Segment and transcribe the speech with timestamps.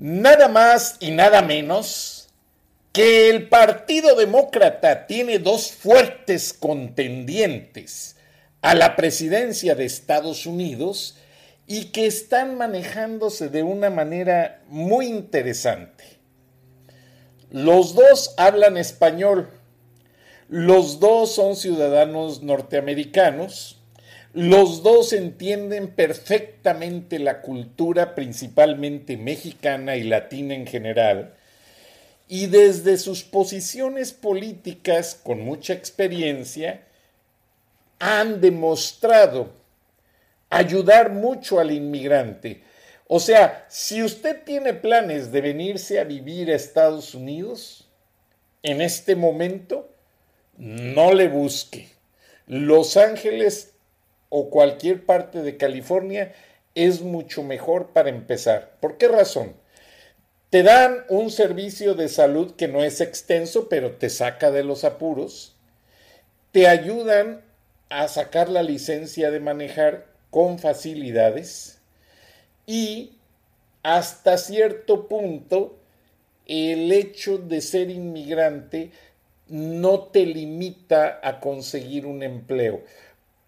[0.00, 2.30] nada más y nada menos
[2.90, 8.16] que el Partido Demócrata tiene dos fuertes contendientes
[8.62, 11.18] a la presidencia de Estados Unidos
[11.66, 16.04] y que están manejándose de una manera muy interesante.
[17.50, 19.50] Los dos hablan español,
[20.48, 23.79] los dos son ciudadanos norteamericanos,
[24.32, 31.34] los dos entienden perfectamente la cultura, principalmente mexicana y latina en general,
[32.28, 36.82] y desde sus posiciones políticas, con mucha experiencia,
[37.98, 39.50] han demostrado
[40.48, 42.62] ayudar mucho al inmigrante.
[43.08, 47.88] O sea, si usted tiene planes de venirse a vivir a Estados Unidos,
[48.62, 49.92] en este momento,
[50.56, 51.88] no le busque.
[52.46, 53.69] Los Ángeles
[54.30, 56.32] o cualquier parte de California
[56.74, 58.76] es mucho mejor para empezar.
[58.80, 59.54] ¿Por qué razón?
[60.48, 64.84] Te dan un servicio de salud que no es extenso, pero te saca de los
[64.84, 65.56] apuros.
[66.52, 67.42] Te ayudan
[67.88, 71.80] a sacar la licencia de manejar con facilidades
[72.66, 73.18] y
[73.82, 75.76] hasta cierto punto
[76.46, 78.90] el hecho de ser inmigrante
[79.48, 82.82] no te limita a conseguir un empleo.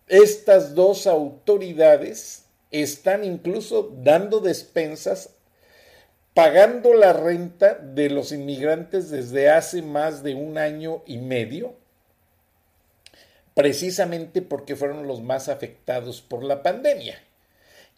[0.08, 5.30] Estas dos autoridades están incluso dando despensas,
[6.34, 11.74] pagando la renta de los inmigrantes desde hace más de un año y medio,
[13.54, 17.22] precisamente porque fueron los más afectados por la pandemia.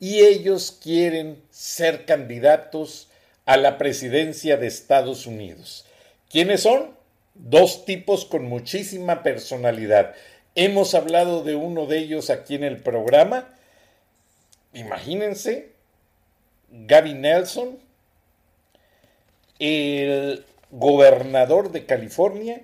[0.00, 3.08] Y ellos quieren ser candidatos
[3.46, 5.86] a la presidencia de Estados Unidos.
[6.28, 6.90] ¿Quiénes son?
[7.34, 10.14] Dos tipos con muchísima personalidad.
[10.56, 13.48] Hemos hablado de uno de ellos aquí en el programa.
[14.72, 15.72] Imagínense,
[16.70, 17.78] Gavin Nelson,
[19.58, 22.62] el gobernador de California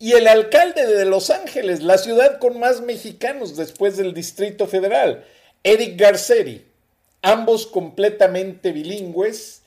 [0.00, 5.24] y el alcalde de Los Ángeles, la ciudad con más mexicanos después del Distrito Federal,
[5.62, 6.64] Eric Garceri,
[7.22, 9.62] ambos completamente bilingües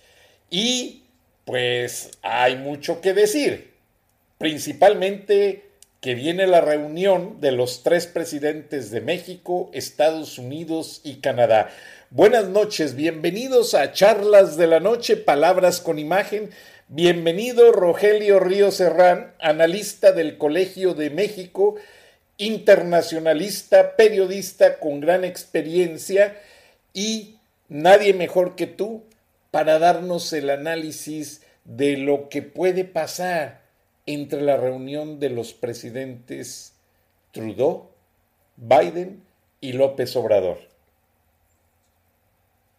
[0.50, 1.04] y
[1.46, 3.74] pues hay mucho que decir,
[4.38, 5.71] principalmente
[6.02, 11.70] que viene la reunión de los tres presidentes de México, Estados Unidos y Canadá.
[12.10, 16.50] Buenas noches, bienvenidos a Charlas de la Noche, Palabras con Imagen.
[16.88, 21.76] Bienvenido Rogelio Río Serrán, analista del Colegio de México,
[22.38, 26.36] internacionalista, periodista con gran experiencia
[26.96, 27.36] y
[27.70, 29.04] nadie mejor que tú
[29.52, 33.61] para darnos el análisis de lo que puede pasar
[34.06, 36.74] entre la reunión de los presidentes
[37.32, 37.90] Trudeau,
[38.58, 39.26] Biden
[39.60, 40.58] y López Obrador.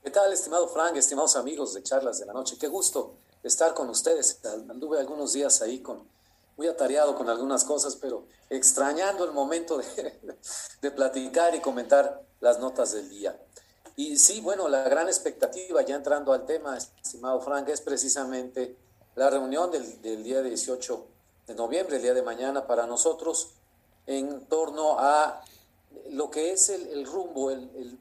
[0.03, 2.57] ¿Qué tal, estimado Frank, estimados amigos de Charlas de la Noche?
[2.59, 4.41] Qué gusto estar con ustedes.
[4.69, 6.07] Anduve algunos días ahí con,
[6.57, 10.37] muy atareado con algunas cosas, pero extrañando el momento de,
[10.83, 13.41] de platicar y comentar las notas del día.
[13.95, 18.77] Y sí, bueno, la gran expectativa, ya entrando al tema, estimado Frank, es precisamente
[19.15, 21.07] la reunión del, del día 18
[21.47, 23.51] de noviembre, el día de mañana, para nosotros,
[24.07, 25.43] en torno a
[26.11, 27.99] lo que es el, rumbo el,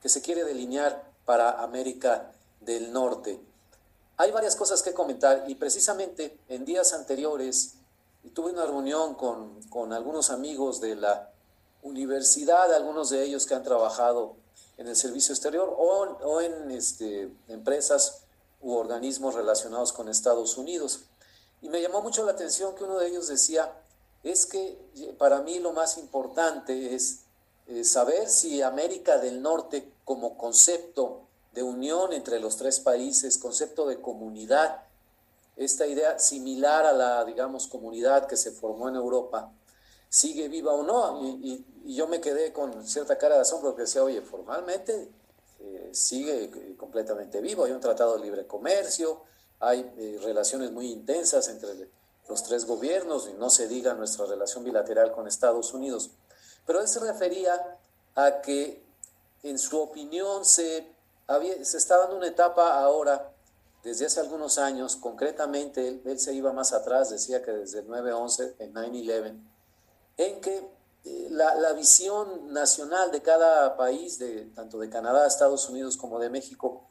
[0.00, 3.40] que se quiere delinear para América del Norte.
[4.16, 7.74] Hay varias cosas que comentar y precisamente en días anteriores
[8.34, 11.30] tuve una reunión con, con algunos amigos de la
[11.82, 14.36] universidad, algunos de ellos que han trabajado
[14.76, 18.22] en el servicio exterior o, o en este, empresas
[18.62, 21.00] u organismos relacionados con Estados Unidos.
[21.60, 23.72] Y me llamó mucho la atención que uno de ellos decía,
[24.22, 24.78] es que
[25.18, 27.20] para mí lo más importante es
[27.66, 31.22] eh, saber si América del Norte como concepto
[31.52, 34.82] de unión entre los tres países, concepto de comunidad,
[35.56, 39.52] esta idea similar a la, digamos, comunidad que se formó en Europa,
[40.08, 41.20] sigue viva o no.
[41.24, 45.08] Y, yo me quedé con cierta cara de asombro porque decía, oye, formalmente
[45.64, 47.64] eh, sigue eh, completamente vivo.
[47.64, 49.22] Hay un tratado de libre comercio,
[49.60, 51.88] hay eh, relaciones muy intensas entre
[52.28, 56.10] los tres gobiernos y no se diga nuestra relación bilateral con Estados Unidos.
[56.66, 57.78] Pero él se refería
[58.14, 58.82] a que
[59.42, 60.86] en su opinión se,
[61.26, 63.32] había, se está dando una etapa ahora
[63.82, 68.54] desde hace algunos años, concretamente él, se iba más atrás, decía que desde el 9-11,
[68.60, 69.40] en 9-11,
[70.18, 70.68] en que
[71.04, 76.86] la, visión nacional de cada país, de, tanto de Canadá, Estados Unidos como de México,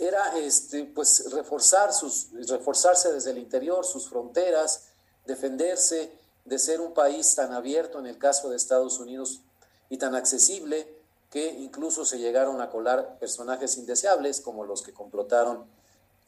[0.00, 4.88] era este, pues, reforzar sus, reforzarse desde el interior, sus fronteras,
[5.26, 6.12] defenderse
[6.44, 9.40] de ser un país tan abierto en el caso de Estados Unidos
[9.88, 10.86] y tan accesible
[11.30, 15.66] que incluso se llegaron a colar personajes indeseables como los que complotaron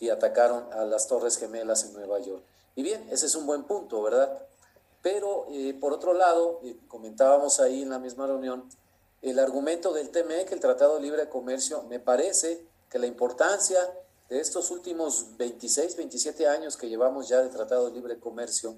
[0.01, 2.43] y atacaron a las Torres Gemelas en Nueva York.
[2.75, 4.39] Y bien, ese es un buen punto, ¿verdad?
[5.03, 8.69] Pero eh, por otro lado, comentábamos ahí en la misma reunión,
[9.23, 13.81] el argumento del TME, que el Tratado de Libre Comercio, me parece que la importancia
[14.29, 18.77] de estos últimos 26, 27 años que llevamos ya de Tratado de Libre Comercio,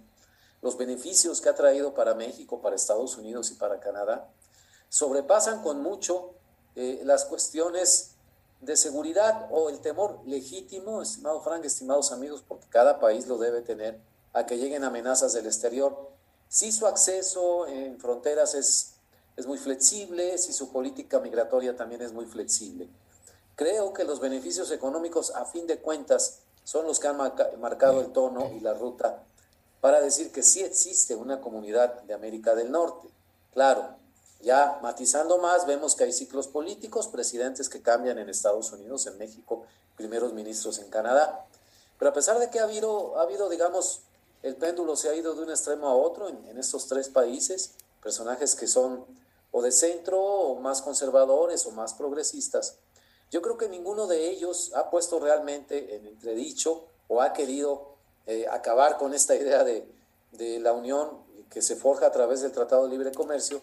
[0.61, 4.31] los beneficios que ha traído para México, para Estados Unidos y para Canadá,
[4.89, 6.35] sobrepasan con mucho
[6.77, 8.13] eh, las cuestiones
[8.61, 13.63] de seguridad o el temor legítimo, estimado Frank, estimados amigos, porque cada país lo debe
[13.63, 14.01] tener,
[14.33, 16.11] a que lleguen amenazas del exterior.
[16.49, 18.95] Si su acceso en fronteras es,
[19.37, 22.89] es muy flexible, si su política migratoria también es muy flexible.
[23.57, 28.13] Creo que los beneficios económicos, a fin de cuentas, son los que han marcado el
[28.13, 29.25] tono y la ruta
[29.81, 33.09] para decir que sí existe una comunidad de América del Norte.
[33.55, 33.97] Claro,
[34.41, 39.19] ya matizando más, vemos que hay ciclos políticos, presidentes que cambian en Estados Unidos, en
[39.19, 39.65] México,
[39.97, 41.47] primeros ministros en Canadá.
[41.99, 44.03] Pero a pesar de que ha habido, ha habido digamos,
[44.43, 48.55] el péndulo se ha ido de un extremo a otro en, estos tres países, personajes
[48.55, 49.05] que son
[49.51, 52.77] o de centro o más conservadores o más progresistas.
[53.31, 57.95] Yo creo que ninguno de ellos ha puesto realmente en entredicho o ha querido
[58.27, 59.91] eh, acabar con esta idea de,
[60.33, 63.61] de la unión que se forja a través del Tratado de Libre Comercio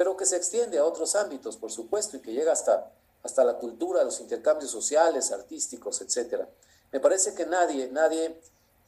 [0.00, 2.90] pero que se extiende a otros ámbitos, por supuesto, y que llega hasta,
[3.22, 6.46] hasta la cultura, los intercambios sociales, artísticos, etc.
[6.90, 8.40] Me parece que nadie, nadie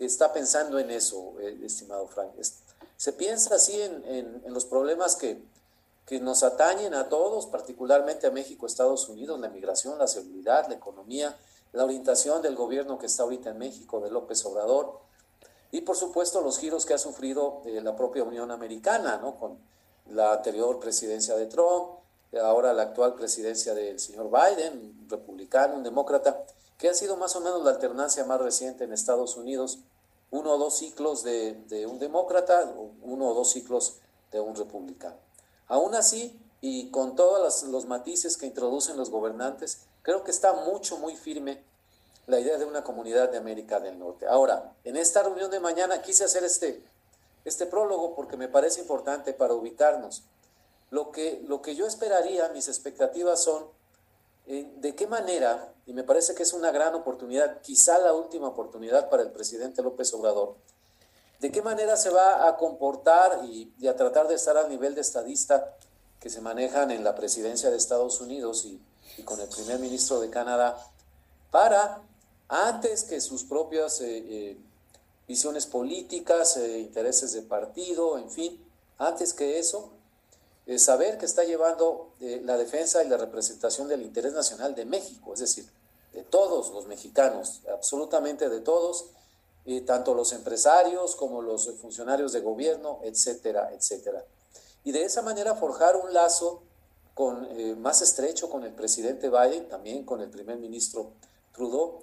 [0.04, 2.32] está pensando en eso, eh, estimado Frank.
[2.96, 5.42] se piensa así en, los problemas que,
[6.06, 10.74] que nos atañen a todos, particularmente a México, Estados Unidos, la migración, la seguridad, la
[10.74, 11.36] economía,
[11.72, 15.00] la orientación del gobierno que está ahorita en México, de López Obrador,
[15.70, 19.36] y por supuesto los giros que ha sufrido eh, la propia Unión Americana, ¿no?
[19.36, 19.58] Con,
[20.10, 21.98] la anterior presidencia de Trump,
[22.42, 26.44] ahora la actual presidencia del señor Biden, un republicano, un demócrata,
[26.78, 29.80] que ha sido más o menos la alternancia más reciente en Estados Unidos,
[30.32, 33.98] uno o dos ciclos de, un demócrata, uno o dos ciclos
[34.32, 35.16] de un republicano.
[35.68, 40.96] Aún así, y con todos los matices que introducen los gobernantes, creo que está mucho,
[40.96, 41.62] muy firme
[42.26, 44.26] la idea de una comunidad de América del Norte.
[44.26, 46.82] Ahora, en esta reunión de mañana quise hacer este,
[47.44, 50.22] este prólogo porque me parece importante para ubicarnos.
[50.90, 53.66] Lo que, lo que yo esperaría, mis expectativas son
[54.46, 59.08] de qué manera, y me parece que es una gran oportunidad, quizá la última oportunidad
[59.08, 60.56] para el presidente López Obrador,
[61.40, 65.00] de qué manera se va a comportar y, a tratar de estar al nivel de
[65.00, 65.76] estadista
[66.20, 68.80] que se manejan en la presidencia de Estados Unidos y,
[69.24, 70.76] con el primer ministro de Canadá,
[71.50, 72.02] para,
[72.48, 74.00] antes que sus propias...
[74.00, 74.56] Eh, eh,
[75.26, 78.62] visiones políticas, eh, intereses de partido, en fin,
[78.98, 79.90] antes que eso,
[80.66, 84.84] eh, saber que está llevando eh, la defensa y la representación del interés nacional de
[84.84, 85.68] México, es decir,
[86.12, 89.06] de todos los mexicanos, absolutamente de todos,
[89.86, 94.24] tanto los empresarios como los funcionarios de gobierno, etcétera, etcétera.
[94.82, 96.64] Y de esa manera forjar un lazo
[97.14, 97.48] con,
[97.80, 101.12] más estrecho con el presidente Biden, también con el primer ministro
[101.54, 102.00] Trudeau,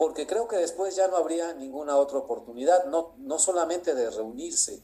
[0.00, 4.80] porque creo que después ya no habría ninguna otra oportunidad, no, no solamente de reunirse,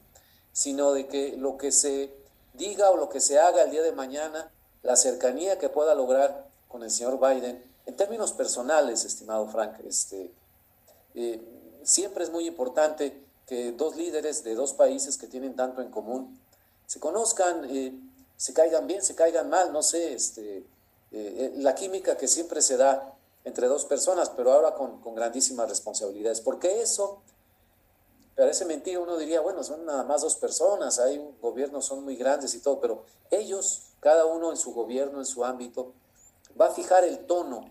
[0.53, 2.15] sino de que lo que se
[2.57, 4.51] diga o lo que se haga el día de mañana,
[4.83, 10.33] la cercanía que pueda lograr con el señor Biden, en términos personales, estimado Frank, este,
[11.15, 11.41] eh,
[11.83, 16.39] siempre es muy importante que dos líderes de dos países que tienen tanto en común
[16.87, 17.95] se conozcan, eh,
[18.37, 20.65] se caigan bien, se caigan mal, no sé, este,
[21.13, 25.69] eh, la química que siempre se da entre dos personas, pero ahora con, con grandísimas
[25.69, 26.41] responsabilidades.
[26.41, 27.23] Porque eso,
[28.37, 32.17] parece mentira, uno diría, bueno, son nada más dos personas, hay un gobierno, son muy
[32.17, 35.93] grandes y todo, pero ellos, cada uno en su gobierno, en su ámbito,
[36.61, 37.65] va a fijar el tono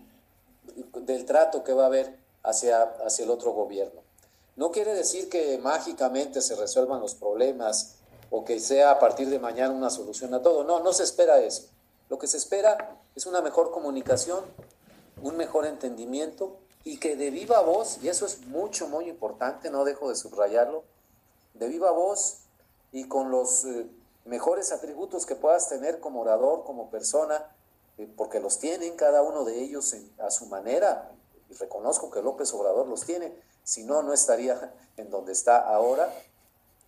[0.94, 4.02] del trato que va a haber hacia, hacia el otro gobierno.
[4.56, 7.96] No quiere decir que mágicamente se resuelvan los problemas
[8.30, 10.64] o que sea a partir de mañana una solución a todo.
[10.64, 11.68] No, no se espera eso.
[12.08, 14.44] Lo que se espera es una mejor comunicación,
[15.22, 19.84] un mejor entendimiento y que de viva voz, y eso es mucho, muy importante, no
[19.84, 20.84] dejo de subrayarlo,
[21.54, 22.42] de viva voz
[22.92, 23.88] y con los eh,
[24.24, 27.44] mejores atributos que puedas tener como orador, como persona,
[27.98, 31.10] eh, porque los tienen cada uno de ellos a su manera,
[31.50, 36.14] y reconozco que López Obrador los tiene, si no, no estaría en donde está ahora,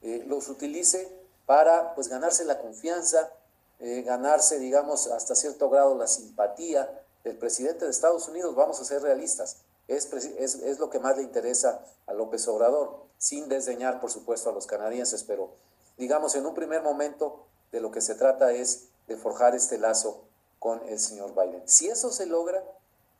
[0.03, 1.09] eh, los utilice
[1.45, 3.33] para pues ganarse la confianza,
[3.81, 9.03] ganarse, digamos, hasta cierto grado la simpatía del presidente de Estados Unidos, vamos a ser
[9.03, 14.11] realistas, es, es, es lo que más le interesa a López Obrador, sin desdeñar, por
[14.11, 15.51] supuesto, a los canadienses, pero
[15.97, 20.25] digamos, en un primer momento de lo que se trata es de forjar este lazo
[20.59, 21.63] con el señor Biden.
[21.67, 22.63] Si eso se logra,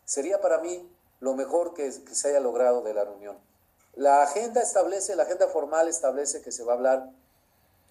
[0.05, 0.89] sería para mí
[1.21, 3.39] lo mejor que, se haya logrado de la reunión.
[3.95, 7.11] La agenda establece, la agenda formal establece que se va a hablar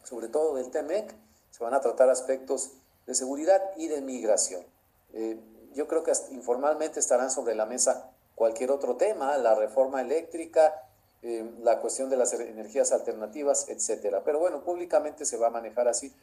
[0.03, 1.13] sobre todo del TEMEC,
[1.51, 2.72] se van a tratar aspectos
[3.05, 4.65] de seguridad y de migración.
[5.13, 5.38] Eh,
[5.74, 10.84] yo creo que informalmente estarán sobre la mesa cualquier otro tema, la reforma eléctrica,
[11.24, 14.24] eh, la cuestión de las energías alternativas, etcétera.
[14.24, 16.13] Pero bueno, públicamente se va a manejar así.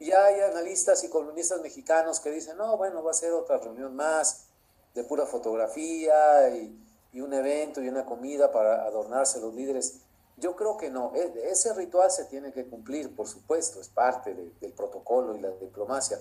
[0.00, 3.94] Y hay analistas y columnistas mexicanos que dicen, no, bueno, va a ser otra reunión
[3.94, 4.46] más
[4.94, 6.80] de pura fotografía y,
[7.20, 10.00] un evento y una comida para adornarse los líderes.
[10.36, 14.34] Yo creo que no, e, ese ritual se tiene que cumplir, por supuesto, es parte
[14.34, 16.18] del protocolo y la diplomacia.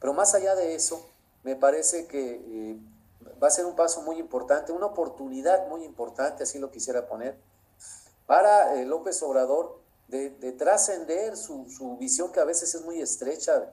[0.00, 1.08] Pero más allá de eso,
[1.44, 2.76] me parece que eh,
[3.42, 7.36] va a ser un paso muy importante, una oportunidad muy importante, así lo quisiera poner,
[8.26, 13.72] para eh, López Obrador de, trascender su, visión que a veces es muy estrecha,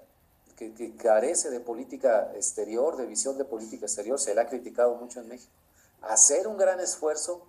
[0.55, 5.19] que, carece de política exterior, de visión de política exterior, se le ha criticado mucho
[5.19, 5.51] en México,
[6.01, 7.41] hacer un gran esfuerzo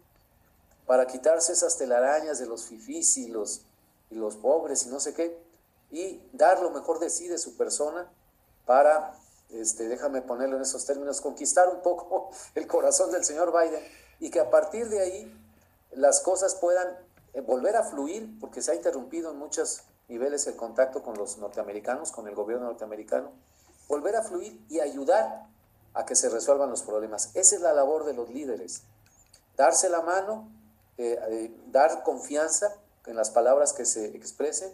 [0.86, 3.62] para quitarse esas telarañas de los fifís y los,
[4.10, 5.38] y los pobres y no sé qué,
[5.90, 8.10] y dar lo mejor de sí, de su persona,
[8.64, 9.14] para
[9.52, 13.82] este, déjame ponerlo en esos términos, conquistar un poco el corazón del señor Biden
[14.20, 15.38] y que a partir de ahí
[15.92, 16.88] las cosas puedan
[17.34, 21.38] eh, volver a fluir, porque se ha interrumpido en muchos niveles el contacto con los
[21.38, 23.32] norteamericanos, con el gobierno norteamericano,
[23.88, 25.46] volver a fluir y ayudar
[25.94, 27.30] a que se resuelvan los problemas.
[27.34, 28.82] Esa es la labor de los líderes,
[29.56, 30.48] darse la mano,
[30.98, 34.72] eh, eh, dar confianza en las palabras que se expresen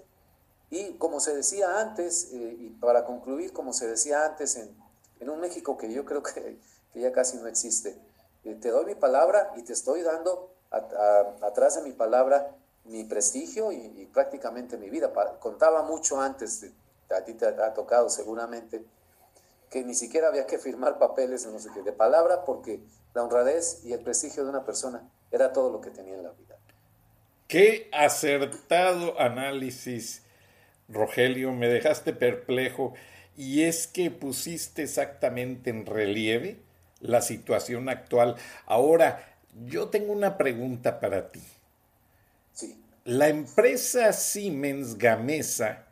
[0.70, 4.74] y como se decía antes, eh, y para concluir, como se decía antes en,
[5.20, 6.58] en un México que yo creo que,
[6.92, 7.98] que ya casi no existe,
[8.44, 13.72] eh, te doy mi palabra y te estoy dando atrás de mi palabra mi prestigio
[13.72, 15.12] y, prácticamente mi vida.
[15.38, 16.66] contaba mucho antes,
[17.10, 18.84] a ti te ha tocado seguramente,
[19.70, 22.80] que ni siquiera había que firmar papeles no sé qué, de palabra porque
[23.14, 26.32] la honradez y el prestigio de una persona era todo lo que tenía en la
[26.32, 26.56] vida.
[27.46, 30.22] Qué acertado análisis
[30.88, 32.94] Rogelio, me dejaste perplejo
[33.36, 36.58] y es que pusiste exactamente en relieve
[37.00, 38.36] la situación actual.
[38.66, 39.24] Ahora,
[39.66, 41.42] yo tengo una pregunta para ti.
[42.52, 42.82] Sí.
[43.04, 45.86] La empresa Siemens Gamesa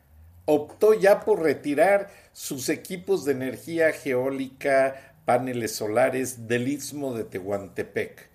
[0.45, 8.29] optó ya por retirar sus equipos de energía geólica, paneles solares del istmo de Tehuantepec,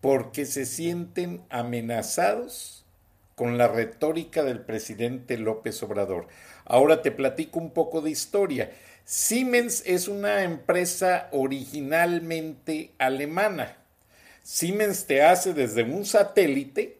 [0.00, 2.85] porque se sienten amenazados
[3.36, 6.26] con la retórica del presidente López Obrador.
[6.64, 8.72] Ahora te platico un poco de historia.
[9.04, 13.76] Siemens es una empresa originalmente alemana.
[14.42, 16.98] Siemens te hace desde un satélite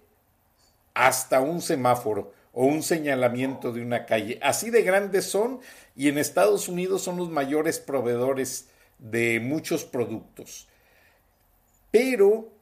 [0.93, 4.39] hasta un semáforo o un señalamiento de una calle.
[4.43, 5.61] Así de grandes son
[5.97, 10.69] y en Estados Unidos son los mayores proveedores de muchos productos.
[11.91, 12.53] Pero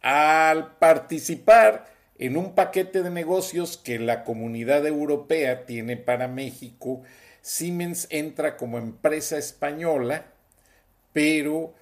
[0.00, 7.02] al participar en un paquete de negocios que la comunidad europea tiene para México,
[7.40, 10.26] Siemens entra como empresa española,
[11.12, 11.74] pero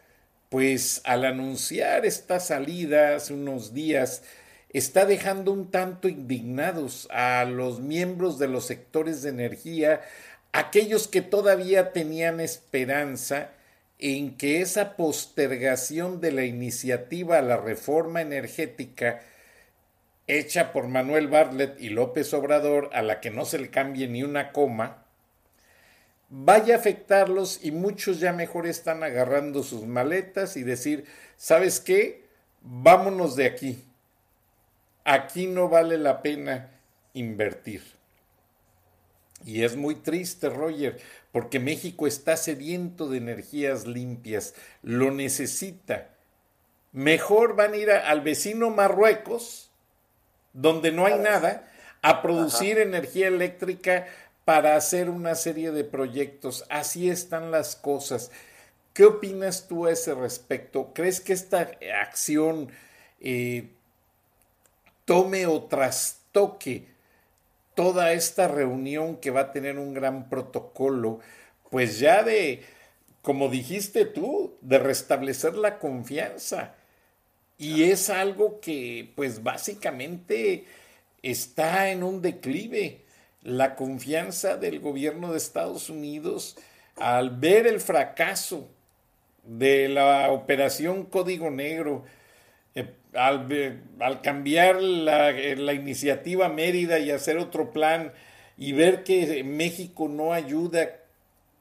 [0.49, 4.23] pues al anunciar esta salida hace unos días,
[4.71, 10.03] está dejando un tanto indignados a los miembros de los sectores de energía,
[10.53, 13.51] aquellos que todavía tenían esperanza
[13.99, 19.23] en que esa postergación de la iniciativa a la reforma energética
[20.27, 24.23] hecha por Manuel Bartlett y López Obrador, a la que no se le cambie ni
[24.23, 25.05] una coma,
[26.29, 31.05] vaya a afectarlos y muchos ya mejor están agarrando sus maletas y decir,
[31.37, 32.25] ¿sabes qué?
[32.63, 33.85] Vámonos de aquí.
[35.05, 36.71] Aquí no vale la pena
[37.15, 37.83] invertir.
[39.45, 40.99] Y es muy triste, Roger,
[41.31, 46.11] porque México está sediento de energías limpias, lo necesita.
[46.93, 49.66] Mejor van a ir al vecino Marruecos,
[50.57, 51.69] donde no hay nada,
[52.03, 54.07] a producir energía eléctrica
[54.45, 56.65] para hacer una serie de proyectos.
[56.71, 58.31] Así están las cosas.
[58.93, 60.93] ¿Qué opinas tú a ese respecto?
[60.95, 61.71] ¿Crees que esta
[62.01, 62.71] acción
[63.21, 63.69] eh,
[65.05, 66.87] tome o trastoque
[67.75, 71.21] toda esta reunión que va a tener un gran protocolo,
[71.71, 72.65] pues ya de,
[73.21, 76.75] como dijiste tú, de restablecer la confianza?
[77.59, 80.65] Y es algo que, pues básicamente,
[81.23, 83.03] está en un declive.
[83.43, 86.57] La confianza del gobierno de Estados Unidos
[86.97, 88.69] al ver el fracaso
[89.45, 92.05] de la operación Código Negro,
[92.75, 98.13] eh, al, cambiar la, la, iniciativa Mérida y hacer otro plan
[98.59, 100.91] y ver que México no ayuda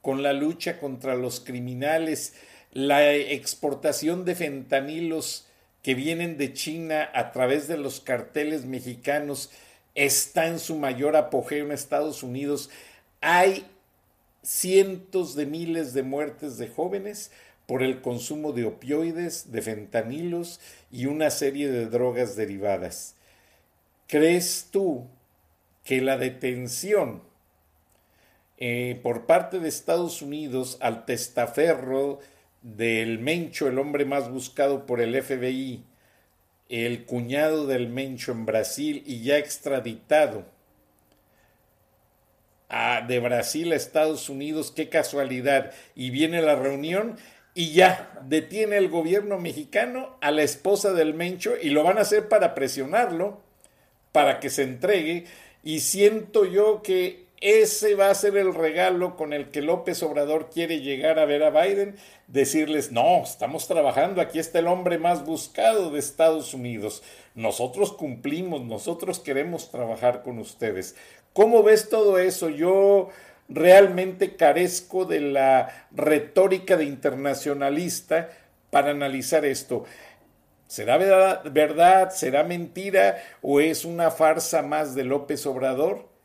[0.02, 2.34] con la lucha contra los criminales,
[2.72, 5.46] la exportación de fentanilos
[5.86, 9.52] que vienen de China a través de los carteles mexicanos
[9.94, 12.70] está en su mayor apogeo en Estados Unidos.
[13.20, 13.64] Hay
[14.42, 17.30] cientos de miles de muertes de jóvenes
[17.66, 20.58] por el consumo de opioides, de fentanilos
[20.90, 23.14] y una serie de drogas derivadas.
[24.08, 25.06] ¿Crees tú
[25.84, 27.22] que la detención
[28.58, 32.18] eh, por parte de Estados Unidos al testaferro
[32.74, 35.84] del Mencho, el hombre más buscado por el FBI,
[36.68, 40.44] el cuñado del Mencho en Brasil y ya extraditado
[43.06, 47.16] de Brasil a Estados Unidos, qué casualidad, y viene la reunión
[47.54, 52.00] y ya detiene el gobierno mexicano a la esposa del Mencho y lo van a
[52.00, 53.40] hacer para presionarlo,
[54.10, 55.26] para que se entregue,
[55.62, 60.48] y siento yo que ese va a ser el regalo con el que López Obrador
[60.50, 65.24] quiere llegar a ver a Biden, decirles, no, estamos trabajando, aquí está el hombre más
[65.24, 67.02] buscado de Estados Unidos,
[67.34, 70.96] nosotros cumplimos, nosotros queremos trabajar con ustedes.
[71.32, 72.48] ¿Cómo ves todo eso?
[72.48, 73.10] Yo
[73.48, 78.30] realmente carezco de la retórica de internacionalista
[78.70, 79.84] para analizar esto.
[80.66, 86.15] ¿Será verdad, será mentira o es una farsa más de López Obrador?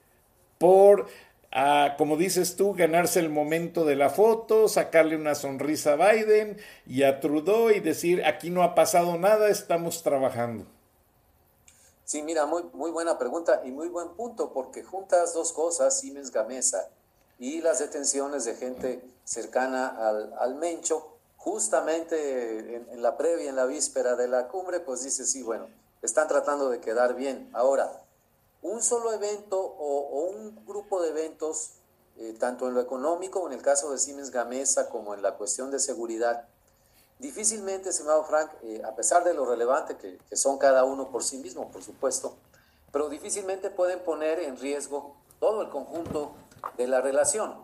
[0.61, 1.07] Por,
[1.51, 6.57] ah, como dices tú, ganarse el momento de la foto, sacarle una sonrisa a Biden
[6.85, 10.65] y a Trudeau y decir, aquí no ha pasado nada, estamos trabajando.
[12.05, 16.31] Sí, mira, muy, muy buena pregunta y muy buen punto, porque juntas dos cosas, Siemens
[16.31, 16.89] Gamesa
[17.39, 23.55] y las detenciones de gente cercana al, al Mencho, justamente en, en, la previa, en
[23.55, 25.67] la víspera de la cumbre, pues dice, sí, bueno,
[26.03, 27.49] están tratando de quedar bien.
[27.53, 28.03] Ahora,
[28.61, 31.71] un solo evento o, un grupo de eventos,
[32.17, 35.71] eh, tanto en lo económico, en el caso de Siemens Gamesa, como en la cuestión
[35.71, 36.47] de seguridad,
[37.19, 41.23] difícilmente, estimado Frank, eh, a pesar de lo relevante que, que, son cada uno por
[41.23, 42.35] sí mismo, por supuesto,
[42.91, 46.33] pero difícilmente pueden poner en riesgo todo el conjunto
[46.77, 47.55] de la relación.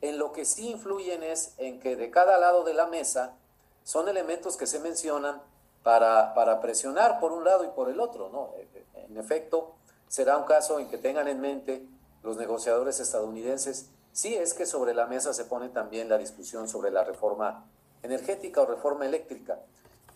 [0.00, 3.34] En lo que sí influyen es en que de cada lado de la mesa
[3.82, 5.40] son elementos que se mencionan
[5.82, 8.50] para, para presionar por un lado y por el otro, ¿no?
[8.94, 9.75] En efecto,
[10.08, 11.86] será un caso en que tengan en mente
[12.22, 16.90] los negociadores estadounidenses si es que sobre la mesa se pone también la discusión sobre
[16.90, 17.66] la reforma
[18.02, 19.58] energética o reforma eléctrica.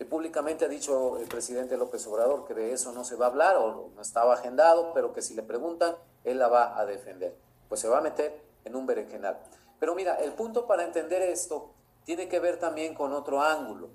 [0.09, 3.57] públicamente ha dicho el presidente López Obrador que de eso no se va a hablar
[3.57, 7.37] o no estaba agendado, pero que si le preguntan, él la va a defender.
[7.69, 9.39] Pues se va a meter en un berenjenal.
[9.79, 11.71] Pero mira, el punto para entender esto
[12.05, 13.91] tiene que ver también con otro ángulo.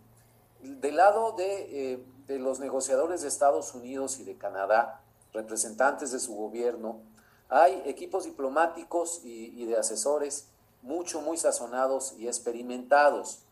[0.62, 5.02] Del lado de, eh, de los negociadores de Estados Unidos y de Canadá,
[5.36, 7.02] representantes de su gobierno,
[7.50, 10.48] hay equipos diplomáticos y, de asesores
[10.82, 13.44] mucho, muy sazonados y experimentados,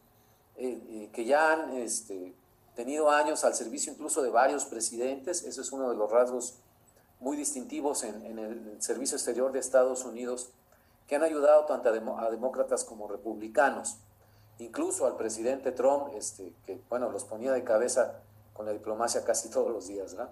[0.56, 2.34] eh, eh, que ya han este,
[2.76, 5.44] tenido años al servicio incluso de varios presidentes.
[5.44, 6.56] Eso es uno de los rasgos
[7.20, 10.50] muy distintivos en, el servicio exterior de Estados Unidos,
[11.08, 13.98] que han ayudado tanto a, demócratas como republicanos.
[14.60, 18.22] Incluso al presidente Trump, este, que bueno, los ponía de cabeza
[18.54, 20.14] con la diplomacia casi todos los días.
[20.14, 20.30] ¿no?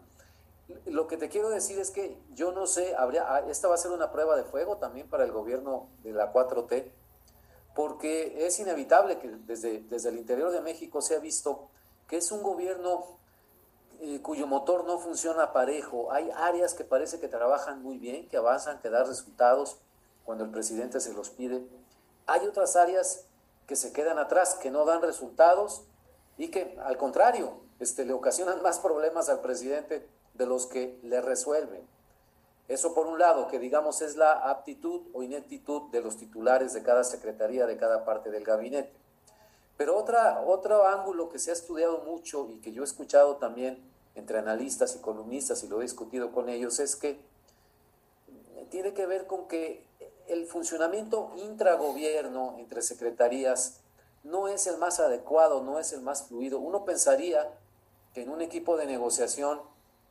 [0.86, 3.78] Lo que te quiero decir es que yo no sé, habría, ah, esta va a
[3.78, 6.92] ser una prueba de fuego también para el gobierno de la 4T,
[7.76, 11.70] porque es inevitable que desde, desde el interior de México se ha visto
[12.08, 13.18] que es un gobierno
[14.02, 16.12] eh, cuyo motor no funciona parejo.
[16.12, 19.78] Hay áreas que parece que trabajan muy bien, que avanzan, que dan resultados
[20.26, 21.66] cuando el presidente se los pide.
[22.26, 23.26] Hay otras áreas
[23.68, 25.84] que se quedan atrás, que no dan resultados
[26.38, 30.08] y que al contrario, este, le ocasionan más problemas al presidente
[30.42, 31.88] de los que le resuelven.
[32.68, 36.82] Eso por un lado, que digamos es la aptitud o ineptitud de los titulares de
[36.82, 38.92] cada secretaría, de cada parte del gabinete.
[39.78, 43.78] Pero otra, otro ángulo que se ha estudiado mucho y que yo he escuchado también
[44.16, 47.20] entre analistas y columnistas, y lo he discutido con ellos, es que
[48.72, 49.86] tiene que ver con que
[50.28, 53.82] el funcionamiento intragobierno entre secretarías
[54.24, 56.58] no es el más adecuado, no es el más fluido.
[56.58, 57.48] Uno pensaría
[58.16, 59.62] que en un equipo de negociación,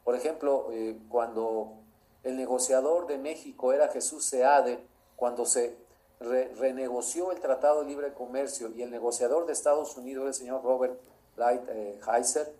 [0.04, 1.74] por ejemplo, eh, cuando
[2.22, 4.84] el negociador de México era Jesús Seade,
[5.16, 5.76] cuando se
[6.20, 11.00] renegoció el Tratado de Libre Comercio y el negociador de Estados Unidos, el señor Robert
[11.36, 12.54] Lighthizer, eh,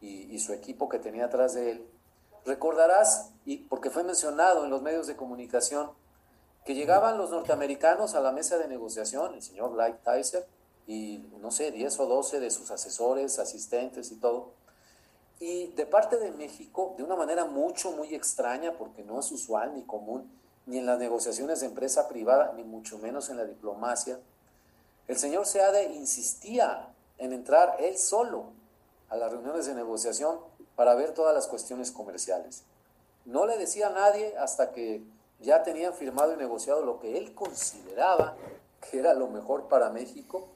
[0.00, 1.88] y, y su equipo que tenía atrás de él,
[2.44, 5.90] recordarás, y porque fue mencionado en los medios de comunicación,
[6.64, 10.46] que llegaban los norteamericanos a la mesa de negociación, el señor Lighthizer,
[10.86, 14.52] y no sé, 10 o 12 de sus asesores, asistentes y todo.
[15.40, 19.74] Y de parte de México, de una manera mucho, muy extraña, porque no es usual
[19.74, 20.30] ni común,
[20.66, 24.18] ni en las negociaciones de empresa privada, ni mucho menos en la diplomacia,
[25.06, 28.52] el señor Seade insistía en entrar él solo
[29.08, 30.38] a las reuniones de negociación
[30.76, 32.62] para ver todas las cuestiones comerciales.
[33.24, 35.02] No le decía a nadie hasta que
[35.40, 38.36] ya tenían firmado y negociado lo que él consideraba
[38.90, 40.48] que era lo mejor para México.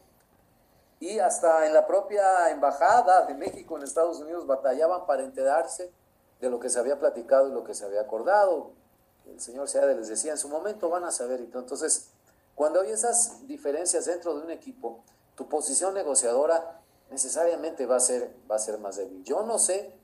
[1.03, 5.91] Y hasta en la propia embajada de México en Estados Unidos batallaban para enterarse
[6.41, 8.71] de lo que se había platicado y lo que se había acordado
[9.27, 11.41] el señor Seade les decía, en su momento van a saber.
[11.41, 12.09] Entonces,
[12.55, 15.01] cuando hay esas diferencias dentro de un equipo,
[15.35, 19.23] tu posición negociadora necesariamente va a ser, va a ser más débil.
[19.25, 19.95] Yo no sé,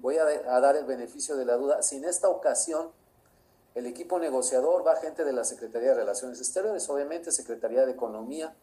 [0.00, 2.90] voy a, dar el beneficio de la duda, si en esta ocasión
[3.74, 8.54] el equipo negociador va gente de la Secretaría de Relaciones Exteriores, obviamente Secretaría de Economía,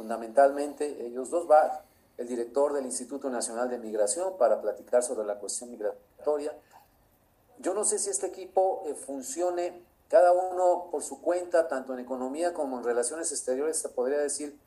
[0.00, 1.84] fundamentalmente ellos dos, va
[2.16, 6.56] el director del Instituto Nacional de Migración para platicar sobre la cuestión migratoria,
[7.58, 11.98] yo no sé si este equipo eh, funcione cada uno por su cuenta, tanto en
[11.98, 14.58] economía como en relaciones exteriores, se podría decir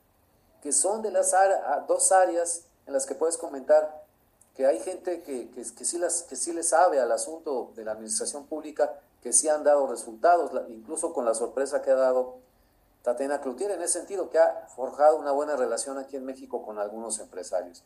[0.61, 1.33] que son de las
[1.87, 4.03] dos áreas en las que puedes comentar
[4.55, 7.93] que hay gente que, que, sí las, que sí le sabe al asunto de la
[7.93, 12.35] administración pública, que sí han dado resultados, incluso con la sorpresa que ha dado
[13.03, 16.79] Tatiana Cloutier, en ese sentido, que ha forjado una buena relación aquí en México con
[16.79, 17.83] algunos empresarios.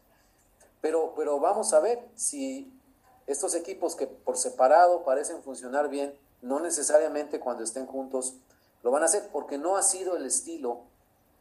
[0.80, 2.71] Pero, pero vamos a ver si
[3.25, 8.36] estos equipos que por separado parecen funcionar bien, no necesariamente cuando estén juntos
[8.84, 10.82] lo van a hacer, porque no ha sido el estilo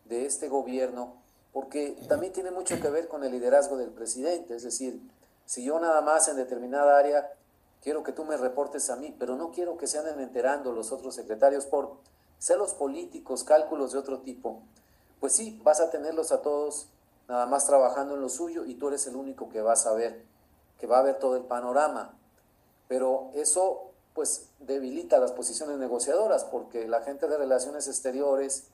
[0.06, 1.14] de este gobierno,
[1.52, 5.00] porque también tiene mucho que ver con el liderazgo del presidente, es decir,
[5.44, 7.30] si yo nada más en determinada área
[7.82, 10.90] quiero que tú me reportes a mí, pero no quiero que se anden enterando los
[10.92, 11.98] otros secretarios por
[12.38, 14.62] celos políticos, cálculos de otro tipo,
[15.20, 16.88] pues sí, vas a tenerlos a todos
[17.28, 20.24] nada más trabajando en lo suyo y tú eres el único que vas a ver
[20.78, 22.14] que va a ver todo el panorama.
[22.88, 28.68] Pero eso pues debilita las posiciones negociadoras porque la gente de relaciones exteriores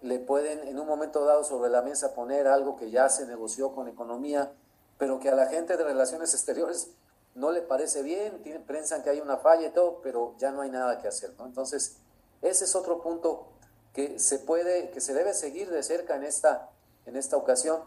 [0.00, 3.74] le pueden en un momento dado sobre la mesa poner algo que ya se negoció
[3.74, 4.52] con economía,
[4.98, 6.88] pero que a la gente de relaciones exteriores
[7.34, 10.70] no le parece bien, piensan que hay una falla y todo, pero ya no hay
[10.70, 11.46] nada que hacer, ¿no?
[11.46, 11.96] Entonces,
[12.42, 13.46] ese es otro punto
[13.94, 16.70] que se puede, que se debe seguir de cerca en esta,
[17.06, 17.80] en esta ocasión.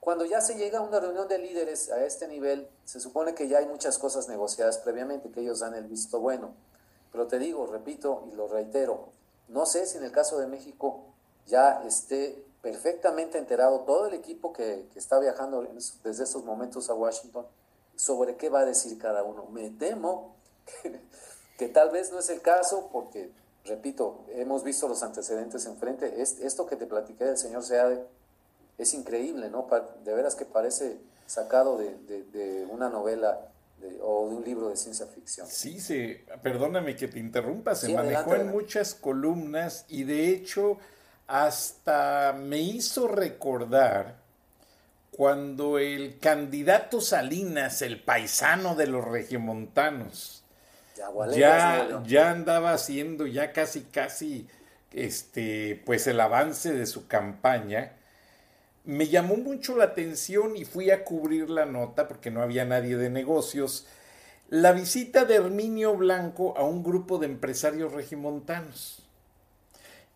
[0.00, 3.48] Cuando ya se llega a una reunión de líderes a este nivel, se supone que
[3.48, 6.54] ya hay muchas cosas negociadas previamente, que ellos dan el visto bueno.
[7.12, 9.10] Pero te digo, repito y lo reitero,
[9.48, 11.04] no sé si en el caso de México
[11.46, 15.66] ya esté perfectamente enterado todo el equipo que, está viajando
[16.04, 17.46] desde estos momentos a Washington
[17.96, 19.46] sobre qué va a decir cada uno.
[19.50, 20.34] Me temo
[21.58, 23.32] que, tal vez no es el caso porque,
[23.68, 26.20] repito, hemos visto los antecedentes enfrente.
[26.20, 28.04] esto que te platiqué del señor Seade
[28.78, 29.68] es increíble, ¿no?
[30.04, 33.38] De veras que parece sacado de, una novela
[34.02, 35.46] o de un libro de ciencia ficción.
[35.46, 40.78] Sí, se, perdóname que te interrumpa, se manejó en muchas columnas y de hecho
[41.26, 44.16] hasta me hizo recordar
[45.10, 50.37] cuando el candidato Salinas, el paisano de los regiomontanos,
[51.34, 54.48] ya, ya andaba haciendo ya casi casi
[54.92, 57.92] este pues el avance de su campaña
[58.88, 62.96] me llamó mucho la atención y fui a cubrir la nota porque no había nadie
[62.96, 63.86] de negocios.
[64.48, 69.02] La visita de Herminio Blanco a un grupo de empresarios regimontanos.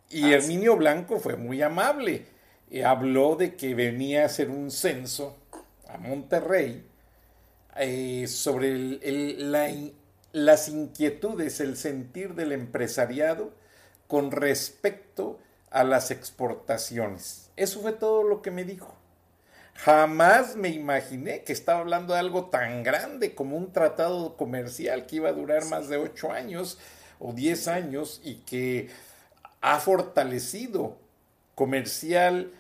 [0.09, 2.25] Y ah, Herminio Blanco fue muy amable.
[2.71, 5.37] Eh, habló de que venía a hacer un censo
[5.87, 6.83] a Monterrey
[7.77, 8.71] eh, sobre
[10.33, 13.53] las inquietudes, el sentir del empresariado
[14.07, 15.39] con respecto
[15.71, 17.51] a las exportaciones.
[17.57, 18.95] Eso fue todo lo que me dijo.
[19.75, 25.17] Jamás me imaginé que estaba hablando de algo tan grande como un tratado comercial que
[25.17, 26.79] iba a durar más de ocho años
[27.19, 28.91] o diez años y que
[29.61, 30.99] ha fortalecido
[31.55, 32.53] comercial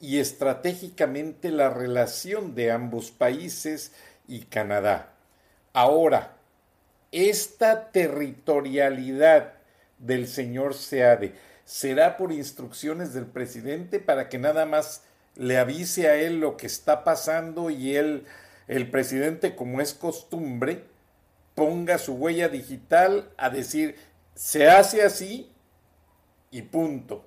[0.00, 3.92] y estratégicamente la relación de ambos países
[4.28, 5.12] y Canadá.
[5.72, 6.36] Ahora,
[7.12, 9.52] esta territorialidad
[9.98, 15.04] del señor Seade será por instrucciones del presidente para que nada más
[15.36, 18.24] le avise a él lo que está pasando y él,
[18.66, 20.84] el presidente, como es costumbre,
[21.54, 23.96] ponga su huella digital a decir,
[24.34, 25.52] se hace así
[26.50, 27.24] y punto.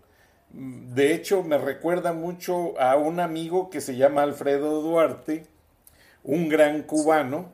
[0.50, 5.46] De hecho, me recuerda mucho a un amigo que se llama Alfredo Duarte,
[6.24, 7.52] un gran cubano,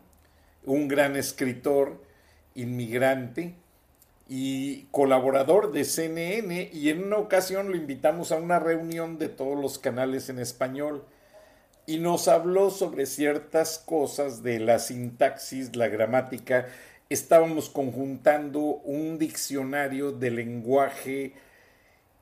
[0.66, 2.02] un gran escritor,
[2.56, 3.56] inmigrante
[4.28, 9.60] y colaborador de CNN, y en una ocasión lo invitamos a una reunión de todos
[9.60, 11.04] los canales en español
[11.86, 16.68] y nos habló sobre ciertas cosas de la sintaxis, la gramática.
[17.10, 21.34] Estábamos conjuntando un diccionario de lenguaje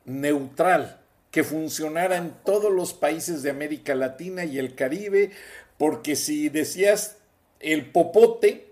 [0.05, 5.29] neutral que funcionara en todos los países de América Latina y el Caribe,
[5.77, 7.17] porque si decías
[7.59, 8.68] el popote,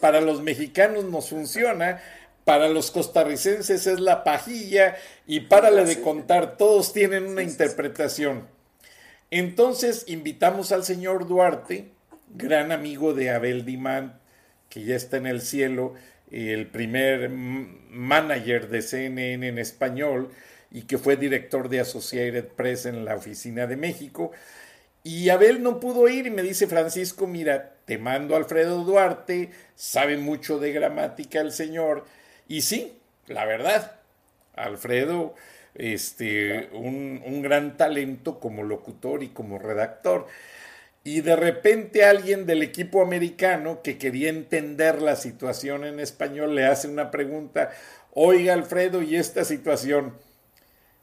[0.00, 2.00] para los mexicanos nos funciona,
[2.44, 8.46] para los costarricenses es la pajilla y párale de contar, todos tienen una interpretación.
[9.30, 11.88] Entonces invitamos al señor Duarte,
[12.34, 14.18] gran amigo de Abel Dimán,
[14.68, 15.94] que ya está en el cielo,
[16.30, 20.30] el primer manager de CNN en español
[20.70, 24.32] y que fue director de Associated Press en la oficina de México.
[25.04, 29.50] Y Abel no pudo ir y me dice Francisco, mira, te mando a Alfredo Duarte,
[29.76, 32.04] sabe mucho de gramática el señor.
[32.48, 34.00] Y sí, la verdad,
[34.56, 35.34] Alfredo,
[35.76, 40.26] este, un, un gran talento como locutor y como redactor
[41.04, 46.64] y de repente alguien del equipo americano que quería entender la situación en español le
[46.64, 47.70] hace una pregunta,
[48.14, 50.14] oiga Alfredo, ¿y esta situación?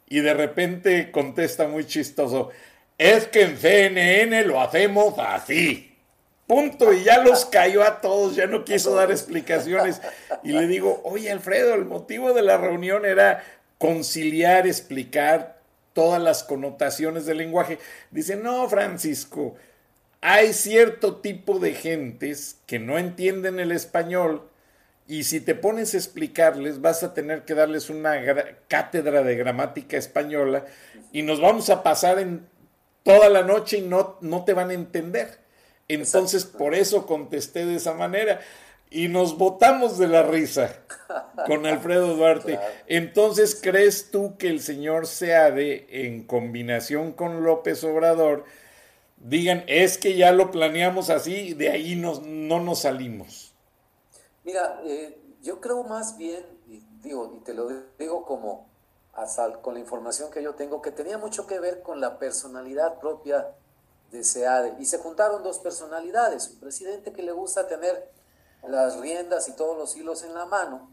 [0.09, 2.49] Y de repente contesta muy chistoso,
[2.97, 5.97] es que en CNN lo hacemos así.
[6.47, 6.91] Punto.
[6.91, 10.01] Y ya los cayó a todos, ya no quiso dar explicaciones.
[10.43, 13.43] Y le digo, oye Alfredo, el motivo de la reunión era
[13.77, 15.61] conciliar, explicar
[15.93, 17.79] todas las connotaciones del lenguaje.
[18.11, 19.55] Dice, no, Francisco,
[20.21, 24.47] hay cierto tipo de gentes que no entienden el español
[25.07, 28.21] y si te pones a explicarles vas a tener que darles una
[28.67, 30.65] cátedra de gramática española
[31.11, 32.47] y nos vamos a pasar en
[33.03, 35.39] toda la noche y no, no te van a entender.
[35.87, 38.39] Entonces por eso contesté de esa manera
[38.91, 40.83] y nos botamos de la risa
[41.47, 42.59] con Alfredo Duarte.
[42.87, 48.43] Entonces, ¿crees tú que el señor Seade, en combinación con López Obrador,
[49.15, 53.53] digan, es que ya lo planeamos así, de ahí nos, no nos salimos?
[54.43, 56.43] Mira, eh, yo creo más bien,
[57.01, 58.70] digo, y te lo digo como
[59.61, 63.55] con la información que yo tengo, que tenía mucho que ver con la personalidad propia
[64.11, 64.75] de SEADE.
[64.79, 68.09] Y se juntaron dos personalidades, un presidente que le gusta tener
[68.67, 70.89] las riendas y todos los hilos en la mano,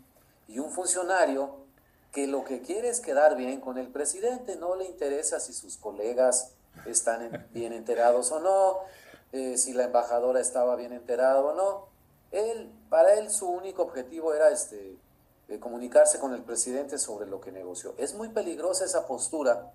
[0.46, 1.56] y un funcionario
[2.12, 5.76] que lo que quiere es quedar bien con el presidente, no le interesa si sus
[5.76, 6.52] colegas
[6.86, 8.78] están bien enterados o no,
[9.32, 11.88] eh, si la embajadora estaba bien enterada o no.
[12.30, 14.96] Él, para él su único objetivo era este,
[15.48, 17.94] eh, comunicarse con el presidente sobre lo que negoció.
[17.96, 19.72] Es muy peligrosa esa postura,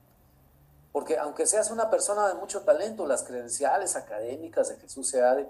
[0.91, 5.49] porque aunque seas una persona de mucho talento, las credenciales académicas de Jesús Seade,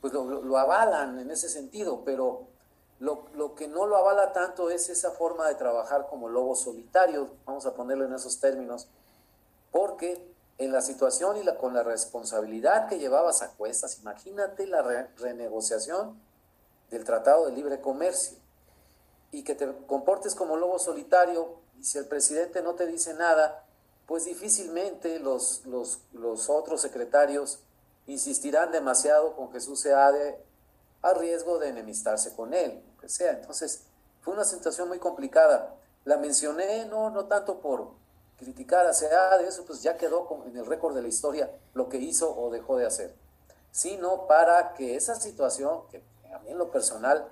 [0.00, 2.46] pues lo, avalan en ese sentido, pero
[2.98, 7.28] lo, lo, que no lo avala tanto es esa forma de trabajar como lobo solitario,
[7.44, 8.88] vamos a ponerlo en esos términos,
[9.70, 16.18] porque en la situación y con la responsabilidad que llevabas a cuestas, imagínate la renegociación
[16.90, 18.38] del Tratado de Libre Comercio
[19.30, 23.64] y que te comportes como lobo solitario y si el presidente no te dice nada,
[24.06, 27.60] pues difícilmente los, los, los otros secretarios
[28.06, 30.42] insistirán demasiado con Jesús Seade
[31.02, 33.32] a riesgo de enemistarse con él, que sea.
[33.32, 33.82] Entonces,
[34.22, 35.74] fue una situación muy complicada.
[36.04, 37.92] La mencioné no, no tanto por,
[38.38, 41.98] criticar a SEAD, eso pues ya quedó en el récord de la historia lo que
[41.98, 43.14] hizo o dejó de hacer,
[43.72, 47.30] sino para que esa situación, que a mí en lo personal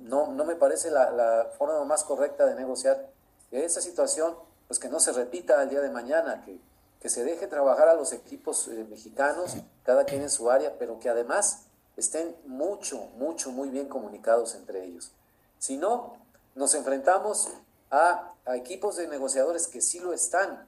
[0.00, 3.08] no, no me parece la, forma más correcta de negociar,
[3.50, 4.34] que esa situación
[4.66, 6.58] pues que no se repita el día de mañana, que,
[7.00, 10.98] que se deje trabajar a los equipos eh, mexicanos, cada quien en su área, pero
[10.98, 11.64] que además
[11.96, 15.12] estén mucho, mucho, muy bien comunicados entre ellos.
[15.58, 16.16] Si no,
[16.54, 17.50] nos enfrentamos
[17.90, 20.66] a, equipos de negociadores que sí lo están.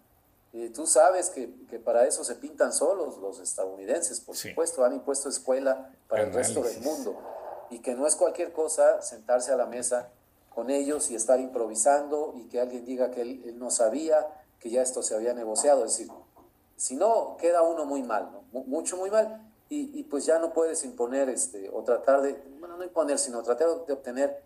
[0.52, 1.48] Eh, tú sabes que,
[1.84, 6.62] para eso se pintan solos los estadounidenses, por supuesto, han impuesto escuela para el resto
[6.62, 7.18] del mundo
[7.70, 10.10] y que no es cualquier cosa sentarse a la mesa
[10.54, 14.26] con ellos y estar improvisando y que alguien diga que él, no sabía
[14.58, 15.84] que ya esto se había negociado.
[15.84, 16.12] Es decir,
[16.76, 19.42] si no, queda uno muy mal, mucho muy mal.
[19.68, 23.84] y, pues ya no puedes imponer este, o tratar de, bueno, no imponer, sino tratar
[23.84, 24.42] de obtener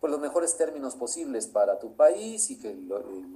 [0.00, 2.74] pues, los mejores términos posibles para tu país y que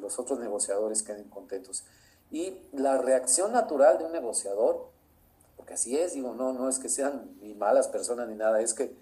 [0.01, 1.85] los otros negociadores queden contentos.
[2.31, 4.89] Y la reacción natural de un negociador,
[5.57, 8.75] porque así es, digo, no, no es que sean ni malas personas ni nada, es
[8.75, 8.95] que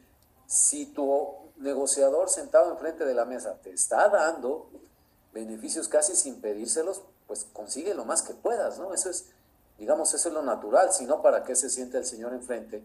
[0.50, 4.68] si tu negociador sentado enfrente de la mesa te está dando
[5.32, 8.92] beneficios casi sin pedírselos, pues consigue lo más que puedas, ¿no?
[8.92, 9.26] Eso es,
[9.78, 12.82] digamos, eso es lo natural, si no, ¿para qué se siente el señor enfrente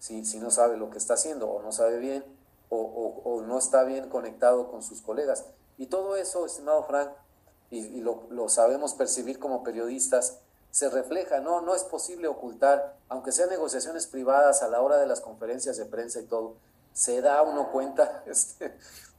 [0.00, 2.24] si, si no sabe lo que está haciendo o no sabe bien
[2.68, 5.46] o, no está bien conectado con sus colegas?
[5.78, 7.08] Y todo eso, estimado Frank,
[7.70, 13.32] y, lo, lo, sabemos percibir como periodistas, se refleja, no, no es posible ocultar, aunque
[13.32, 16.56] sean negociaciones privadas a la hora de las conferencias de prensa y todo,
[16.92, 18.76] se da uno cuenta este,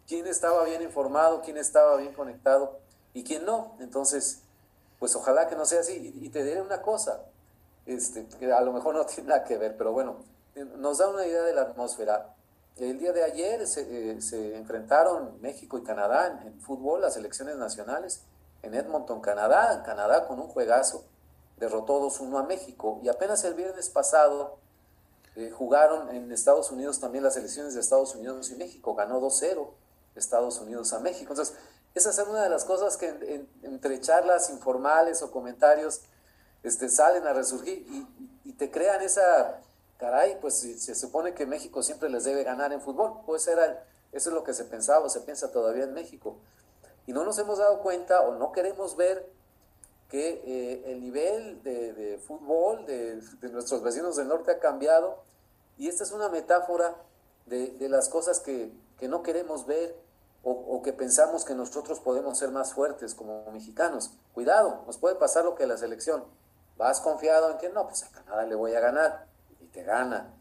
[0.08, 2.80] quién estaba bien informado, quién estaba bien conectado
[3.14, 3.76] y quién no.
[3.80, 4.42] Entonces,
[5.00, 6.14] pues ojalá que no sea así.
[6.22, 7.26] Y te diré una cosa,
[7.86, 10.18] este, que a lo mejor no tiene nada que ver, pero bueno,
[10.78, 12.36] nos da una idea de la atmósfera.
[12.78, 17.56] El día de ayer se, eh, se enfrentaron México y Canadá en, fútbol, las elecciones
[17.58, 18.24] nacionales,
[18.64, 19.84] en Edmonton, Canadá.
[19.84, 21.06] Canadá con un juegazo
[21.58, 23.00] derrotó 2-1 a México.
[23.04, 24.58] Y apenas el viernes pasado
[25.36, 28.94] eh, jugaron en Estados Unidos también las elecciones de Estados Unidos y México.
[28.96, 29.68] Ganó 2-0
[30.16, 31.34] Estados Unidos a México.
[31.34, 31.56] Entonces,
[31.96, 36.02] esa es una de las cosas que entre charlas informales o comentarios
[36.64, 37.86] este, salen a resurgir
[38.44, 39.60] y, te crean esa,
[39.98, 43.22] caray, pues se supone que México siempre les debe ganar en fútbol.
[43.26, 46.38] Pues era, eso es lo que se pensaba o se piensa todavía en México.
[47.08, 49.28] Y no nos hemos dado cuenta o no queremos ver
[50.14, 53.20] que eh, el nivel de, fútbol de,
[53.52, 55.24] nuestros vecinos del norte ha cambiado
[55.76, 56.96] y esta es una metáfora
[57.48, 59.98] de, las cosas que, que, no queremos ver
[60.44, 64.12] o, que pensamos que nosotros podemos ser más fuertes como mexicanos.
[64.36, 66.24] Cuidado, nos puede pasar lo que la selección.
[66.78, 69.26] Vas confiado en que no, pues a Canadá le voy a ganar
[69.62, 70.32] y te gana.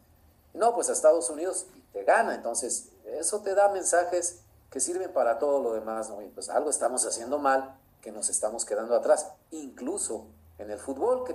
[0.53, 2.35] No, pues a Estados Unidos y te gana.
[2.35, 6.11] Entonces, eso te da mensajes que sirven para todo lo demás.
[6.11, 6.19] ¿no?
[6.35, 9.33] pues algo estamos haciendo mal, que nos estamos quedando atrás.
[9.53, 10.27] Incluso
[10.59, 11.35] en el fútbol, que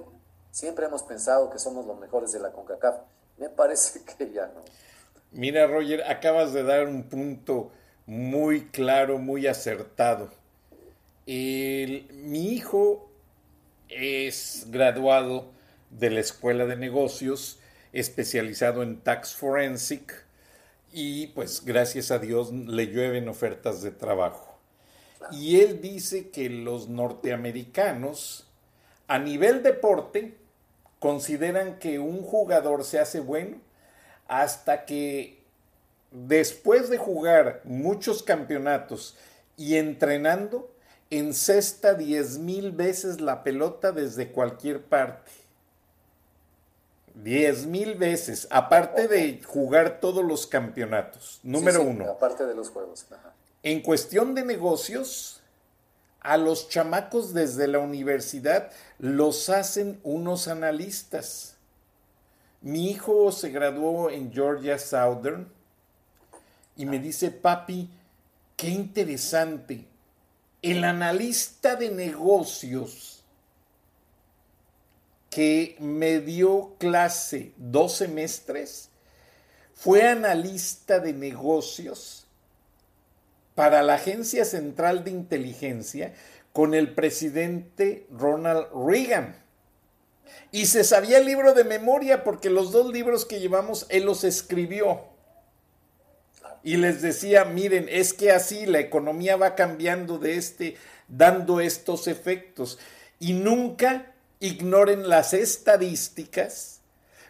[0.51, 2.97] siempre hemos pensado que somos los mejores de la CONCACAF.
[3.37, 4.61] Me parece que ya no.
[5.31, 7.71] Mira, Roger, acabas de dar un punto
[8.05, 10.29] muy claro, muy acertado.
[11.25, 13.09] mi hijo
[13.89, 15.51] es graduado
[15.89, 17.59] de la Escuela de Negocios,
[17.93, 20.25] especializado en Tax Forensic,
[20.91, 24.46] y pues gracias a Dios le llueven ofertas de trabajo.
[25.31, 28.47] Y él dice que los norteamericanos,
[29.07, 30.35] a nivel deporte,
[30.99, 33.57] consideran que un jugador se hace bueno
[34.27, 35.41] hasta que
[36.11, 39.17] después de jugar muchos campeonatos
[39.55, 40.69] y entrenando,
[41.09, 45.31] encesta diez mil veces la pelota desde cualquier parte.
[47.13, 51.39] Diez mil veces, aparte de jugar todos los campeonatos.
[51.41, 52.09] Número uno.
[52.09, 53.05] Aparte de los juegos.
[53.63, 55.41] En cuestión de negocios,
[56.27, 61.55] a los chamacos desde la universidad los hacen unos analistas.
[62.61, 65.49] Mi hijo se graduó en Georgia Southern
[66.75, 67.89] y me dice, papi,
[68.57, 69.85] qué interesante.
[70.61, 73.23] El analista de negocios
[75.29, 78.89] que me dio clase dos semestres
[79.75, 82.26] fue analista de negocios
[83.57, 86.13] para la Agencia Central de Inteligencia
[86.53, 89.35] con el presidente Ronald Reagan.
[90.51, 94.23] Y se sabía el libro de memoria porque los dos libros que llevamos él los
[94.23, 95.05] escribió
[96.61, 102.07] y les decía, miren, es que así la economía va cambiando de este, dando estos
[102.07, 102.77] efectos.
[103.19, 106.81] Y nunca ignoren las estadísticas,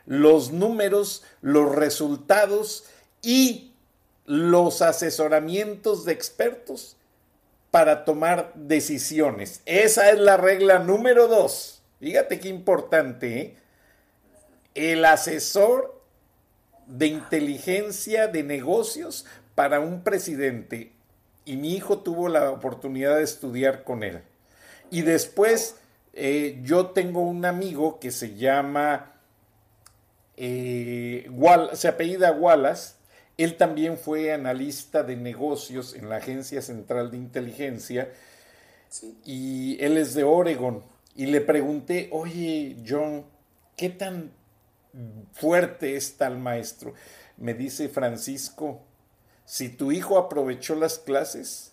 [0.05, 2.83] los números, los resultados
[3.21, 3.71] y
[4.27, 6.97] los asesoramientos de expertos
[7.71, 9.61] para tomar decisiones.
[9.65, 11.81] Esa es la regla número dos.
[11.99, 13.39] Fíjate qué importante.
[13.39, 13.55] ¿eh?
[14.75, 15.99] El asesor
[16.85, 19.25] de inteligencia de negocios
[19.55, 20.91] para un presidente.
[21.45, 24.21] Y mi hijo tuvo la oportunidad de estudiar con él.
[24.91, 25.77] Y después
[26.13, 29.13] eh, yo tengo un amigo que se llama,
[30.35, 31.29] eh,
[31.73, 32.96] se apellida Wallace.
[33.37, 38.11] Él también fue analista de negocios en la Agencia Central de Inteligencia.
[39.23, 40.83] Y él es de Oregon.
[41.15, 43.25] Y le pregunté, oye, John,
[43.75, 44.31] ¿qué tan
[45.33, 46.93] fuerte es tal maestro.
[47.37, 48.81] Me dice Francisco,
[49.45, 51.71] si tu hijo aprovechó las clases,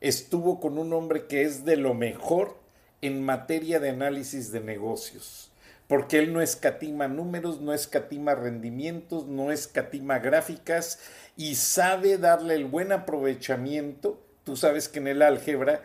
[0.00, 2.58] estuvo con un hombre que es de lo mejor
[3.00, 5.50] en materia de análisis de negocios.
[5.88, 10.98] Porque él no escatima números, no escatima rendimientos, no escatima gráficas
[11.36, 14.20] y sabe darle el buen aprovechamiento.
[14.44, 15.82] Tú sabes que en el álgebra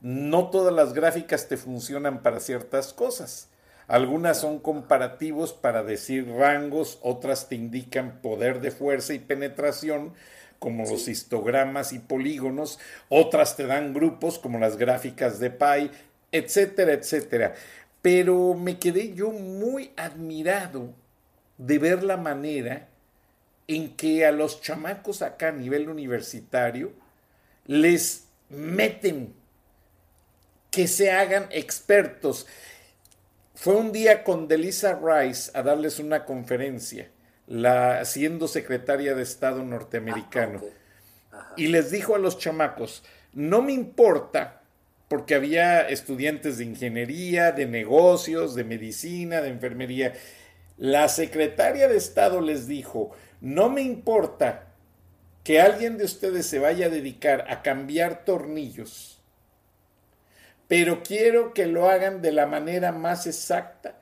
[0.00, 3.48] no todas las gráficas te funcionan para ciertas cosas.
[3.88, 10.14] Algunas son comparativos para decir rangos, otras te indican poder de fuerza y penetración,
[10.58, 12.78] como los histogramas y polígonos,
[13.08, 15.90] otras te dan grupos como las gráficas de Pi,
[16.30, 17.54] etcétera, etcétera.
[18.02, 20.92] Pero me quedé yo muy admirado
[21.56, 22.88] de ver la manera
[23.68, 26.92] en que a los chamacos acá a nivel universitario
[27.66, 29.34] les meten
[30.70, 32.46] que se hagan expertos.
[33.54, 37.10] Fue un día con Delisa Rice a darles una conferencia,
[37.46, 40.60] la, siendo secretaria de Estado norteamericano.
[41.30, 44.61] Ah, y les dijo a los chamacos, no me importa,
[45.12, 50.14] porque había estudiantes de ingeniería, de negocios, de medicina, de enfermería.
[50.78, 53.10] La secretaria de Estado les dijo,
[53.42, 54.68] no me importa
[55.44, 59.12] que alguien de ustedes se vaya a dedicar a cambiar tornillos
[60.72, 64.00] pero quiero que lo hagan de la manera más exacta,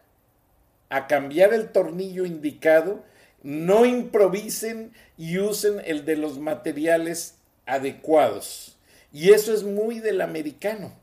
[0.89, 3.03] a cambiar el tornillo indicado,
[3.43, 8.79] no improvisen y usen el de los materiales adecuados.
[9.13, 11.00] Y eso es muy del americano.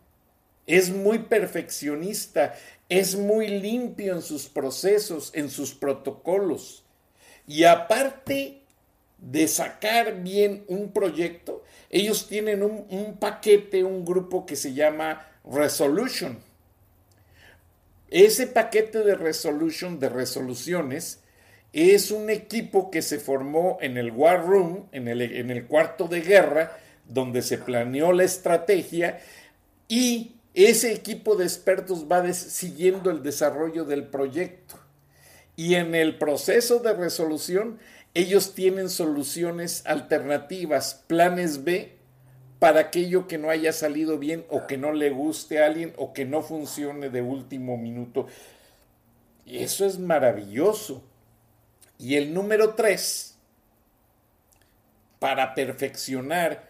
[0.67, 2.53] Es muy perfeccionista,
[2.89, 6.83] es muy limpio en sus procesos, en sus protocolos.
[7.47, 8.61] Y aparte
[9.17, 16.37] de sacar bien un proyecto, ellos tienen un, paquete, un grupo que se llama resolution.
[18.09, 21.21] Ese paquete de resolution, de resoluciones,
[21.73, 26.07] es un equipo que se formó en el War Room, en el, en el cuarto
[26.07, 29.19] de guerra, donde se planeó la estrategia
[29.87, 34.79] y ese equipo de expertos va siguiendo el desarrollo del proyecto.
[35.55, 37.77] Y en el proceso de resolución,
[38.15, 41.97] ellos tienen soluciones alternativas, planes B
[42.57, 46.11] para aquello que no haya salido bien o que no le guste a alguien o
[46.13, 48.25] que no funcione de último minuto.
[49.45, 51.03] Eso es maravilloso.
[51.99, 53.37] Y el número tres,
[55.19, 56.67] para perfeccionar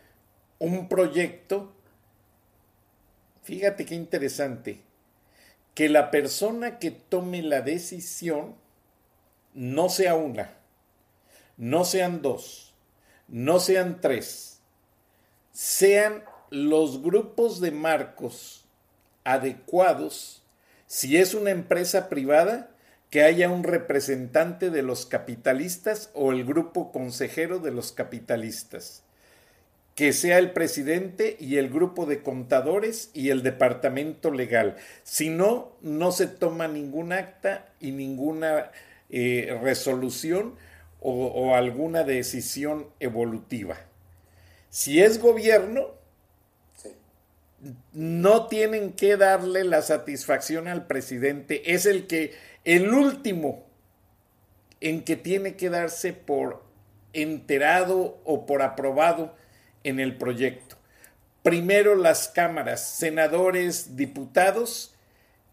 [0.60, 1.74] un proyecto,
[3.48, 4.82] fíjate qué interesante,
[5.74, 8.56] que la persona que tome la decisión
[9.54, 10.52] no sea una,
[11.56, 12.74] no sean dos,
[13.30, 14.60] no sean tres,
[15.54, 18.66] sean los grupos de marcos
[19.24, 20.44] adecuados,
[20.86, 22.70] si es una empresa privada,
[23.10, 29.04] que haya un representante de los capitalistas o el grupo consejero de los capitalistas,
[29.98, 34.76] que sea el presidente y el grupo de contadores y el departamento legal.
[35.02, 38.70] Si no, no se toma ningún acta y ninguna
[39.10, 40.54] eh, resolución
[41.00, 43.78] o alguna decisión evolutiva.
[44.70, 45.96] Si es gobierno,
[47.92, 51.74] no tienen que darle la satisfacción al presidente.
[51.74, 52.36] Es el que,
[52.66, 53.66] el último
[54.80, 56.64] en que tiene que darse por
[57.14, 59.34] enterado o por aprobado
[59.88, 60.76] en el proyecto.
[61.44, 64.94] Primero las cámaras, senadores, diputados,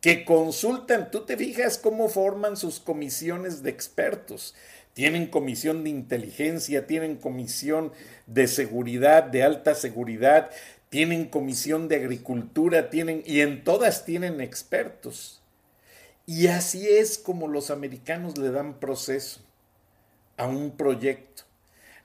[0.00, 4.54] que consultan, tú te fijas cómo forman sus comisiones de expertos.
[4.92, 7.92] Tienen comisión de inteligencia, tienen comisión
[8.26, 10.50] de seguridad, de alta seguridad,
[10.88, 15.40] tienen comisión de agricultura, tienen, y en todas tienen expertos.
[16.26, 19.40] Y así es como los americanos le dan proceso
[20.36, 21.33] a un proyecto.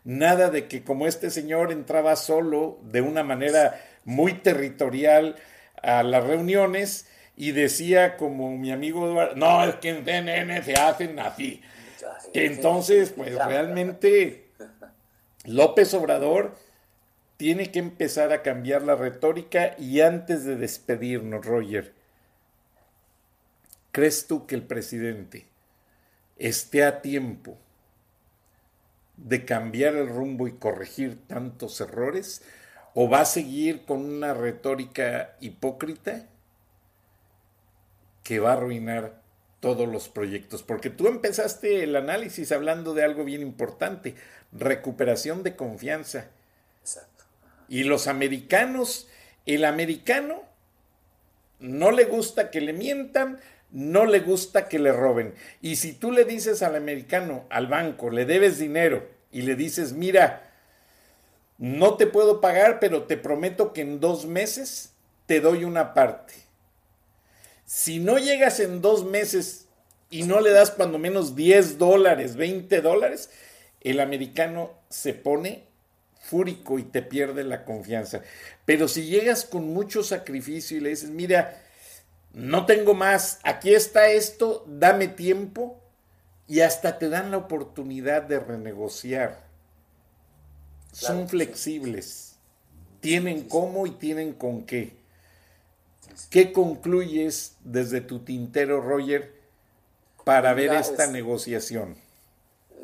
[0.04, 5.36] Nada de que como este señor entraba solo de una manera muy territorial
[5.82, 10.74] a las reuniones y decía como mi amigo Eduardo, no, es que en CNN se
[10.74, 11.62] hacen así.
[12.34, 14.45] Entonces, pues realmente
[15.45, 16.56] López Obrador
[17.38, 21.93] tiene que empezar a cambiar la retórica y antes de despedirnos, Roger,
[23.91, 25.45] ¿crees tú que el presidente
[26.38, 27.58] esté a tiempo
[29.26, 32.41] de cambiar el rumbo y corregir tantos errores?
[32.93, 36.28] ¿O va a seguir con una retórica hipócrita
[38.24, 39.20] que va a arruinar
[39.59, 44.15] todos los proyectos, porque tú empezaste el análisis hablando de algo bien importante,
[44.51, 46.28] recuperación de confianza.
[46.82, 47.26] Exacto.
[47.67, 49.09] Y los americanos,
[49.45, 50.43] el americano
[51.59, 53.39] no le gusta que le mientan,
[53.72, 55.34] no le gusta que le roben.
[55.61, 59.93] Y si tú le dices al americano, al banco, le debes dinero y le dices,
[59.93, 60.51] mira,
[61.57, 64.93] no te puedo pagar, pero te prometo que en dos meses
[65.26, 66.49] te doy una parte
[67.70, 69.67] si no llegas en dos meses
[70.09, 73.30] y no le das cuando menos 10 dólares, 20 dólares,
[73.82, 75.65] el americano se pone
[76.20, 78.24] fúrico y te pierde la confianza.
[78.65, 81.61] Pero si llegas con mucho sacrificio y le dices, mira,
[82.34, 85.80] no tengo más, aquí está esto, dame tiempo,
[86.48, 89.48] y hasta te dan la oportunidad de renegociar.
[90.92, 92.36] Son flexibles,
[93.00, 94.98] tienen cómo y tienen con qué.
[96.30, 99.34] ¿Qué concluyes desde tu tintero, Roger,
[100.26, 101.96] para ver esta negociación?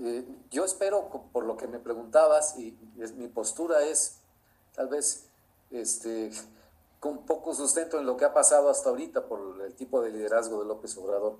[0.01, 2.77] Eh, yo espero, por lo que me preguntabas, y
[3.17, 4.17] mi postura es
[4.75, 5.25] tal vez
[5.71, 6.31] este,
[7.05, 10.59] con poco sustento en lo que ha pasado hasta ahorita por el tipo de liderazgo
[10.59, 11.37] de López Obrador,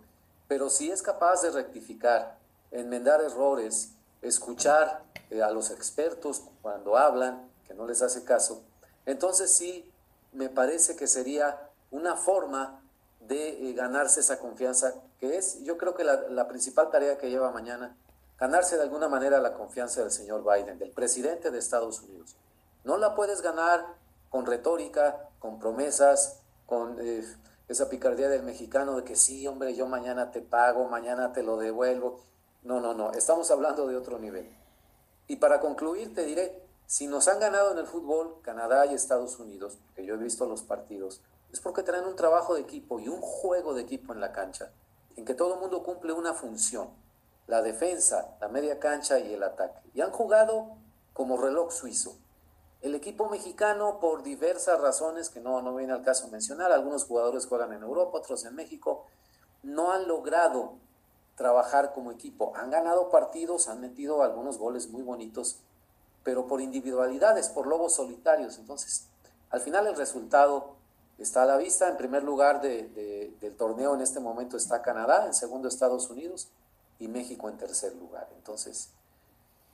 [0.48, 2.38] pero si es capaz de rectificar,
[2.70, 3.90] enmendar errores,
[4.22, 5.02] escuchar
[5.32, 8.62] eh, a los expertos cuando hablan, que no les hace caso,
[9.08, 9.92] entonces sí
[10.34, 11.60] me parece que sería
[11.90, 12.80] una forma
[13.22, 17.50] de eh, ganarse esa confianza, que es yo creo que la principal tarea que lleva
[17.50, 17.98] mañana
[18.38, 22.36] ganarse de alguna manera la confianza del señor Biden, del presidente de Estados Unidos.
[22.84, 23.84] No la puedes ganar
[24.30, 27.24] con retórica, con promesas, con eh,
[27.68, 31.58] esa picardía del mexicano de que sí, hombre, yo mañana te pago, mañana te lo
[31.58, 32.22] devuelvo.
[32.64, 34.50] No, no, no, estamos hablando de otro nivel.
[35.28, 39.40] Y para concluir, te diré, si nos han ganado en el fútbol Canadá y Estados
[39.40, 41.22] Unidos, que yo he visto los partidos,
[41.54, 44.72] es porque traen un trabajo de equipo y un juego de equipo en la cancha,
[45.16, 46.90] en que todo el mundo cumple una función
[47.48, 49.80] la defensa, la media cancha y el ataque.
[49.94, 50.78] Y han jugado
[51.14, 52.18] como reloj suizo.
[52.86, 57.48] El equipo mexicano, por diversas razones que no, no viene al caso mencionar, algunos jugadores
[57.48, 59.08] juegan en Europa, otros en México,
[59.64, 60.74] no han logrado
[61.36, 62.54] trabajar como equipo.
[62.56, 65.62] Han ganado partidos, han metido algunos goles muy bonitos,
[66.24, 68.60] pero por individualidades, por lobos solitarios.
[68.60, 69.08] Entonces,
[69.50, 70.76] al final el resultado
[71.18, 71.90] está a la vista.
[71.90, 76.50] En primer lugar del torneo en este momento está Canadá, en segundo Estados Unidos
[77.00, 78.30] y México en tercer lugar.
[78.36, 78.92] Entonces,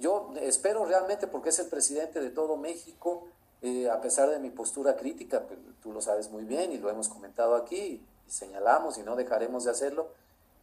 [0.02, 3.28] yo espero realmente, porque es el presidente de todo México,
[3.62, 6.89] eh, a pesar de mi postura crítica, pues, tú lo sabes muy bien y lo
[6.89, 10.10] hemos comentado aquí y señalamos y no dejaremos de hacerlo,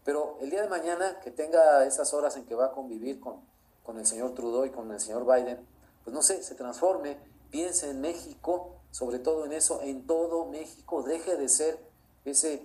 [0.04, 3.36] pero el día de mañana que tenga esas horas en que va a convivir con,
[3.84, 5.58] con el señor Trudeau y con el señor Biden,
[6.04, 7.16] pues no sé, se transforme,
[7.50, 11.78] piense en México, sobre todo en eso, en todo México, deje de ser
[12.24, 12.62] ese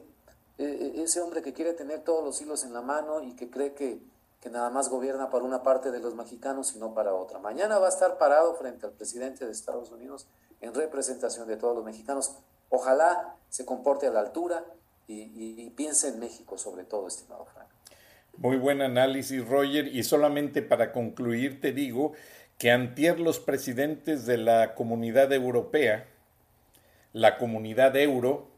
[0.57, 3.49] e, e, ese hombre que quiere tener todos los hilos en la mano y que
[3.49, 3.99] cree que,
[4.43, 7.39] que nada más gobierna para una parte de los mexicanos y no para otra.
[7.39, 10.27] Mañana va a estar parado frente al presidente de Estados Unidos
[10.59, 12.35] en representación de todos los mexicanos.
[12.67, 14.65] Ojalá se comporte a la altura
[15.07, 17.69] y, piense en México sobre todo, estimado Frank.
[18.35, 19.87] Muy buen análisis, Roger.
[19.87, 22.11] Y solamente para concluir, te digo
[22.57, 26.05] que antier los presidentes de la comunidad europea,
[27.13, 28.49] la comunidad euro,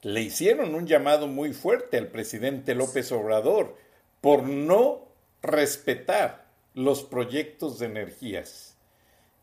[0.00, 3.76] le hicieron un llamado muy fuerte al presidente López Obrador
[4.22, 5.08] por no
[5.42, 8.78] respetar los proyectos de energías.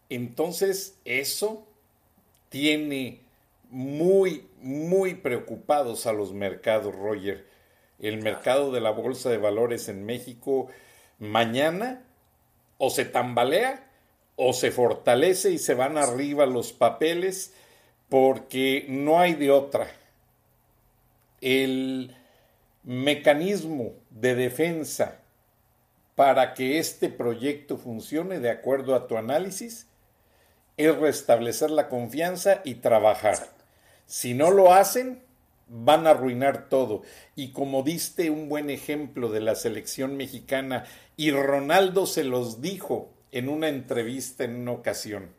[0.09, 1.67] Entonces, eso
[2.49, 3.21] tiene
[3.69, 7.45] muy, muy preocupados a los mercados, Roger.
[7.99, 10.67] El mercado de la Bolsa de Valores en México
[11.19, 12.01] mañana
[12.79, 13.85] o se tambalea
[14.37, 17.53] o se fortalece y se van arriba los papeles
[18.07, 19.91] porque no hay de otra
[21.41, 22.15] el
[22.89, 25.19] mecanismo de defensa
[26.15, 29.85] para que este proyecto funcione de acuerdo a tu análisis
[30.75, 33.47] es restablecer la confianza y trabajar.
[34.07, 35.21] Si no lo hacen,
[35.67, 37.03] van a arruinar todo.
[37.35, 40.85] Y como diste un buen ejemplo de la selección mexicana,
[41.15, 45.29] y Ronaldo se los dijo en una entrevista en una ocasión.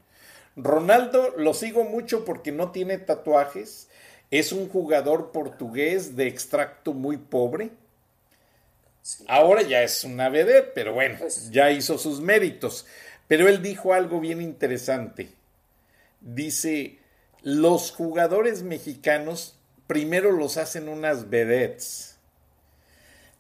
[0.55, 3.90] Ronaldo lo sigo mucho porque no tiene tatuajes,
[4.31, 7.71] es un jugador portugués de extracto muy pobre.
[9.27, 12.87] Ahora ya es una vedette, pero bueno, pues ya hizo sus méritos.
[13.27, 15.31] Pero él dijo algo bien interesante.
[16.21, 16.99] Dice,
[17.43, 19.57] los jugadores mexicanos
[19.87, 22.19] primero los hacen unas vedettes.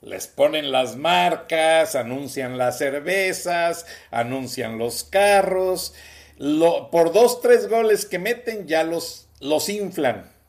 [0.00, 5.94] Les ponen las marcas, anuncian las cervezas, anuncian los carros.
[6.90, 10.39] por dos, tres goles que meten ya los, los inflan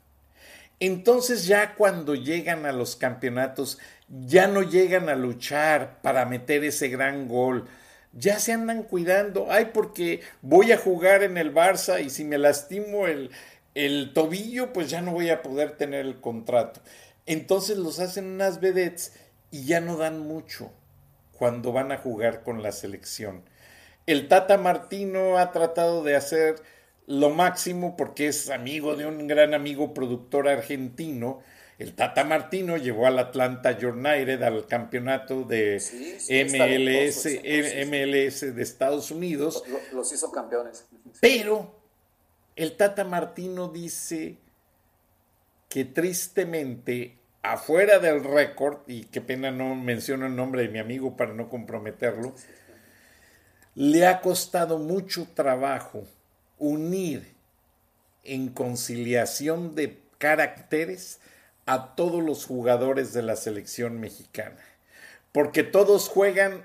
[0.86, 3.78] entonces ya cuando llegan a los campeonatos,
[4.08, 7.68] ya no llegan a luchar para meter ese gran gol.
[8.12, 9.46] Ya se andan cuidando.
[9.48, 13.30] Ay, porque voy a jugar en el Barça y si me lastimo el,
[13.76, 16.80] el tobillo, pues ya no voy a poder tener el contrato.
[17.26, 19.12] Entonces los hacen unas vedettes
[19.52, 20.72] y ya no dan mucho
[21.38, 23.44] cuando van a jugar con la selección.
[24.06, 26.56] El Tata Martino ha tratado de hacer
[27.06, 31.42] lo máximo porque es amigo de un gran amigo productor argentino
[31.82, 35.82] el Tata Martino llevó al Atlanta United al campeonato de
[36.46, 37.26] MLS,
[37.88, 39.64] MLS de Estados Unidos.
[39.92, 40.86] Los, hizo campeones.
[41.20, 41.74] Pero
[42.54, 44.36] el Tata Martino dice
[45.68, 51.16] que tristemente, afuera del récord, y qué pena no menciono el nombre de mi amigo
[51.16, 52.32] para no comprometerlo,
[53.74, 56.04] le ha costado mucho trabajo
[56.62, 57.34] unir
[58.22, 61.18] en conciliación de caracteres
[61.66, 64.62] a todos los jugadores de la selección mexicana,
[65.32, 66.64] porque todos juegan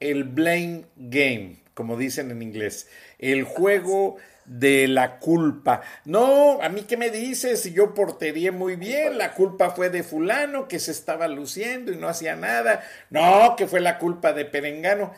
[0.00, 2.88] el blame game, como dicen en inglés,
[3.18, 5.80] el juego de la culpa.
[6.04, 10.02] No, a mí qué me dices si yo portería muy bien, la culpa fue de
[10.02, 12.82] fulano que se estaba luciendo y no hacía nada.
[13.08, 15.12] No, que fue la culpa de Perengano.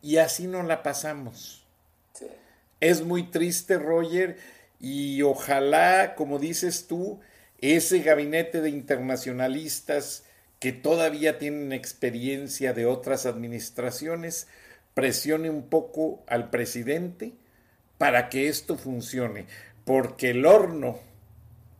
[0.00, 1.57] Y así no la pasamos.
[2.80, 4.36] Es muy triste, Roger,
[4.80, 7.20] y ojalá, como dices tú,
[7.60, 10.24] ese gabinete de internacionalistas
[10.60, 14.46] que todavía tienen experiencia de otras administraciones
[14.94, 17.32] presione un poco al presidente
[17.98, 19.46] para que esto funcione,
[19.84, 20.98] porque el horno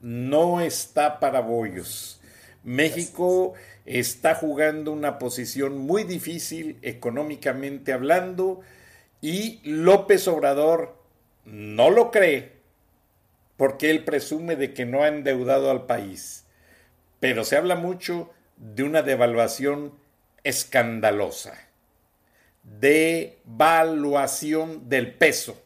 [0.01, 2.20] no está para bollos.
[2.64, 3.55] México
[3.86, 8.61] está jugando una posición muy difícil económicamente hablando
[9.21, 10.97] y López Obrador
[11.45, 12.57] no lo cree
[13.57, 16.45] porque él presume de que no ha endeudado al país.
[17.21, 19.93] Pero se habla mucho de una devaluación
[20.45, 21.59] escandalosa,
[22.62, 25.61] devaluación del peso.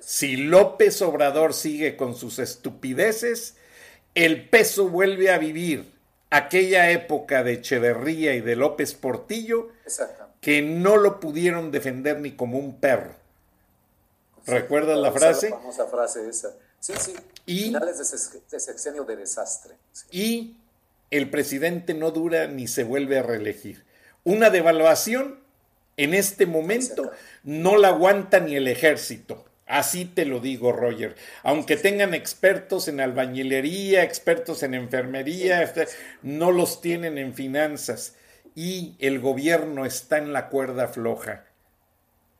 [0.00, 3.56] Si López Obrador sigue con sus estupideces,
[4.14, 5.90] el peso vuelve a vivir
[6.30, 9.70] aquella época de Echeverría y de López Portillo
[10.40, 13.14] que no lo pudieron defender ni como un perro.
[14.46, 15.50] ¿Recuerdas la frase?
[15.50, 16.54] La famosa frase esa.
[16.78, 17.14] Sí, sí.
[17.46, 17.98] Y, Finales
[18.50, 19.74] de, sexenio de desastre.
[20.10, 20.56] Y
[21.10, 23.84] el presidente no dura ni se vuelve a reelegir.
[24.24, 25.40] Una devaluación
[25.96, 27.10] en este momento
[27.42, 29.44] no la aguanta ni el ejército.
[29.66, 31.16] Así te lo digo, Roger.
[31.42, 35.88] Aunque tengan expertos en albañilería, expertos en enfermería, este,
[36.22, 38.14] no los tienen en finanzas.
[38.56, 41.44] Y el gobierno está en la cuerda floja.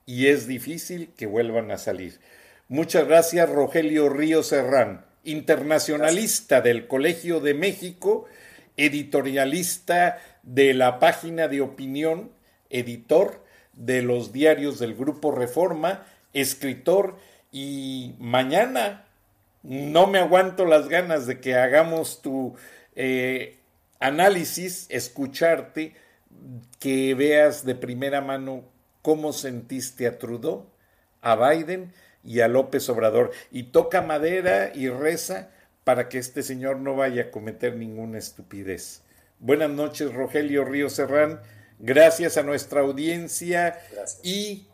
[0.06, 2.18] Y es difícil que vuelvan a salir.
[2.66, 8.24] Muchas gracias, Rogelio Río Serrán, internacionalista del Colegio de México,
[8.76, 12.32] editorialista de la página de opinión,
[12.70, 13.44] editor
[13.74, 16.04] de los diarios del Grupo Reforma
[16.36, 17.16] escritor
[17.50, 19.06] y mañana
[19.62, 22.54] no me aguanto las ganas de que hagamos tu
[22.94, 23.58] eh,
[23.98, 25.94] análisis, escucharte,
[26.78, 28.64] que veas de primera mano
[29.02, 30.66] cómo sentiste a Trudeau,
[31.20, 31.92] a Biden
[32.24, 33.30] y a López Obrador.
[33.50, 35.50] Y toca madera y reza
[35.84, 39.02] para que este señor no vaya a cometer ninguna estupidez.
[39.38, 41.40] Buenas noches, Rogelio Río Serrán.
[41.78, 43.78] Gracias a nuestra audiencia
[44.22, 44.66] y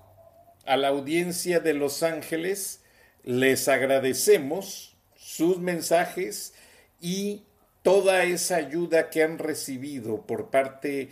[0.64, 2.82] a la audiencia de Los Ángeles
[3.24, 6.54] les agradecemos sus mensajes
[7.00, 7.44] y
[7.82, 11.10] toda esa ayuda que han recibido por parte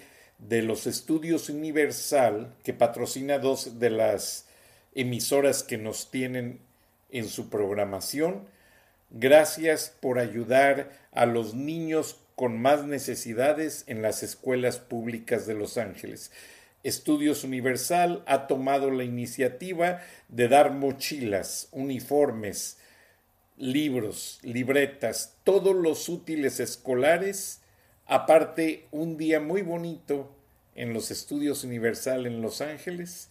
[0.48, 4.46] de los estudios Universal, que patrocina dos de las
[4.94, 6.60] emisoras que nos tienen
[7.10, 8.46] en su programación.
[9.10, 15.76] Gracias por ayudar a los niños con más necesidades en las escuelas públicas de Los
[15.76, 16.30] Ángeles.
[16.82, 22.78] Estudios Universal ha tomado la iniciativa de dar mochilas, uniformes,
[23.58, 27.60] libros, libretas, todos los útiles escolares,
[28.10, 30.28] aparte un día muy bonito
[30.74, 33.30] en los Estudios Universal en Los Ángeles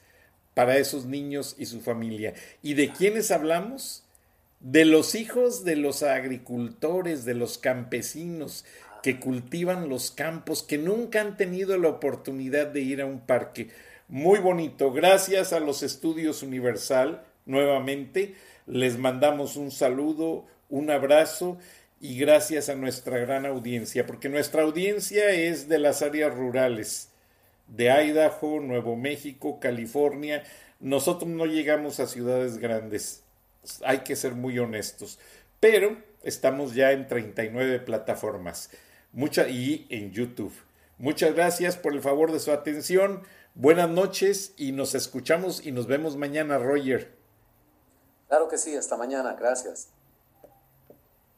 [0.54, 2.34] para esos niños y su familia.
[2.64, 4.06] ¿Y de quiénes hablamos?
[4.62, 8.64] De los hijos de los agricultores, de los campesinos,
[9.04, 13.70] que cultivan los campos, que nunca han tenido la oportunidad de ir a un parque.
[14.08, 14.94] Muy bonito.
[14.94, 21.58] Gracias a los estudios Universal, nuevamente, les mandamos un saludo, un abrazo
[22.00, 27.10] y gracias a nuestra gran audiencia, porque nuestra audiencia es de las áreas rurales,
[27.68, 30.43] de Idaho, Nuevo México, California.
[30.80, 33.24] Nosotros no llegamos a ciudades grandes,
[33.84, 35.20] hay que ser muy honestos,
[35.60, 38.72] pero estamos ya en 39 plataformas
[39.12, 40.54] mucha, y en YouTube.
[40.97, 43.24] Muchas gracias por el favor de su atención.
[43.56, 47.12] Buenas noches y nos escuchamos y nos vemos mañana, Roger.
[48.28, 49.89] Claro que sí, hasta mañana, gracias.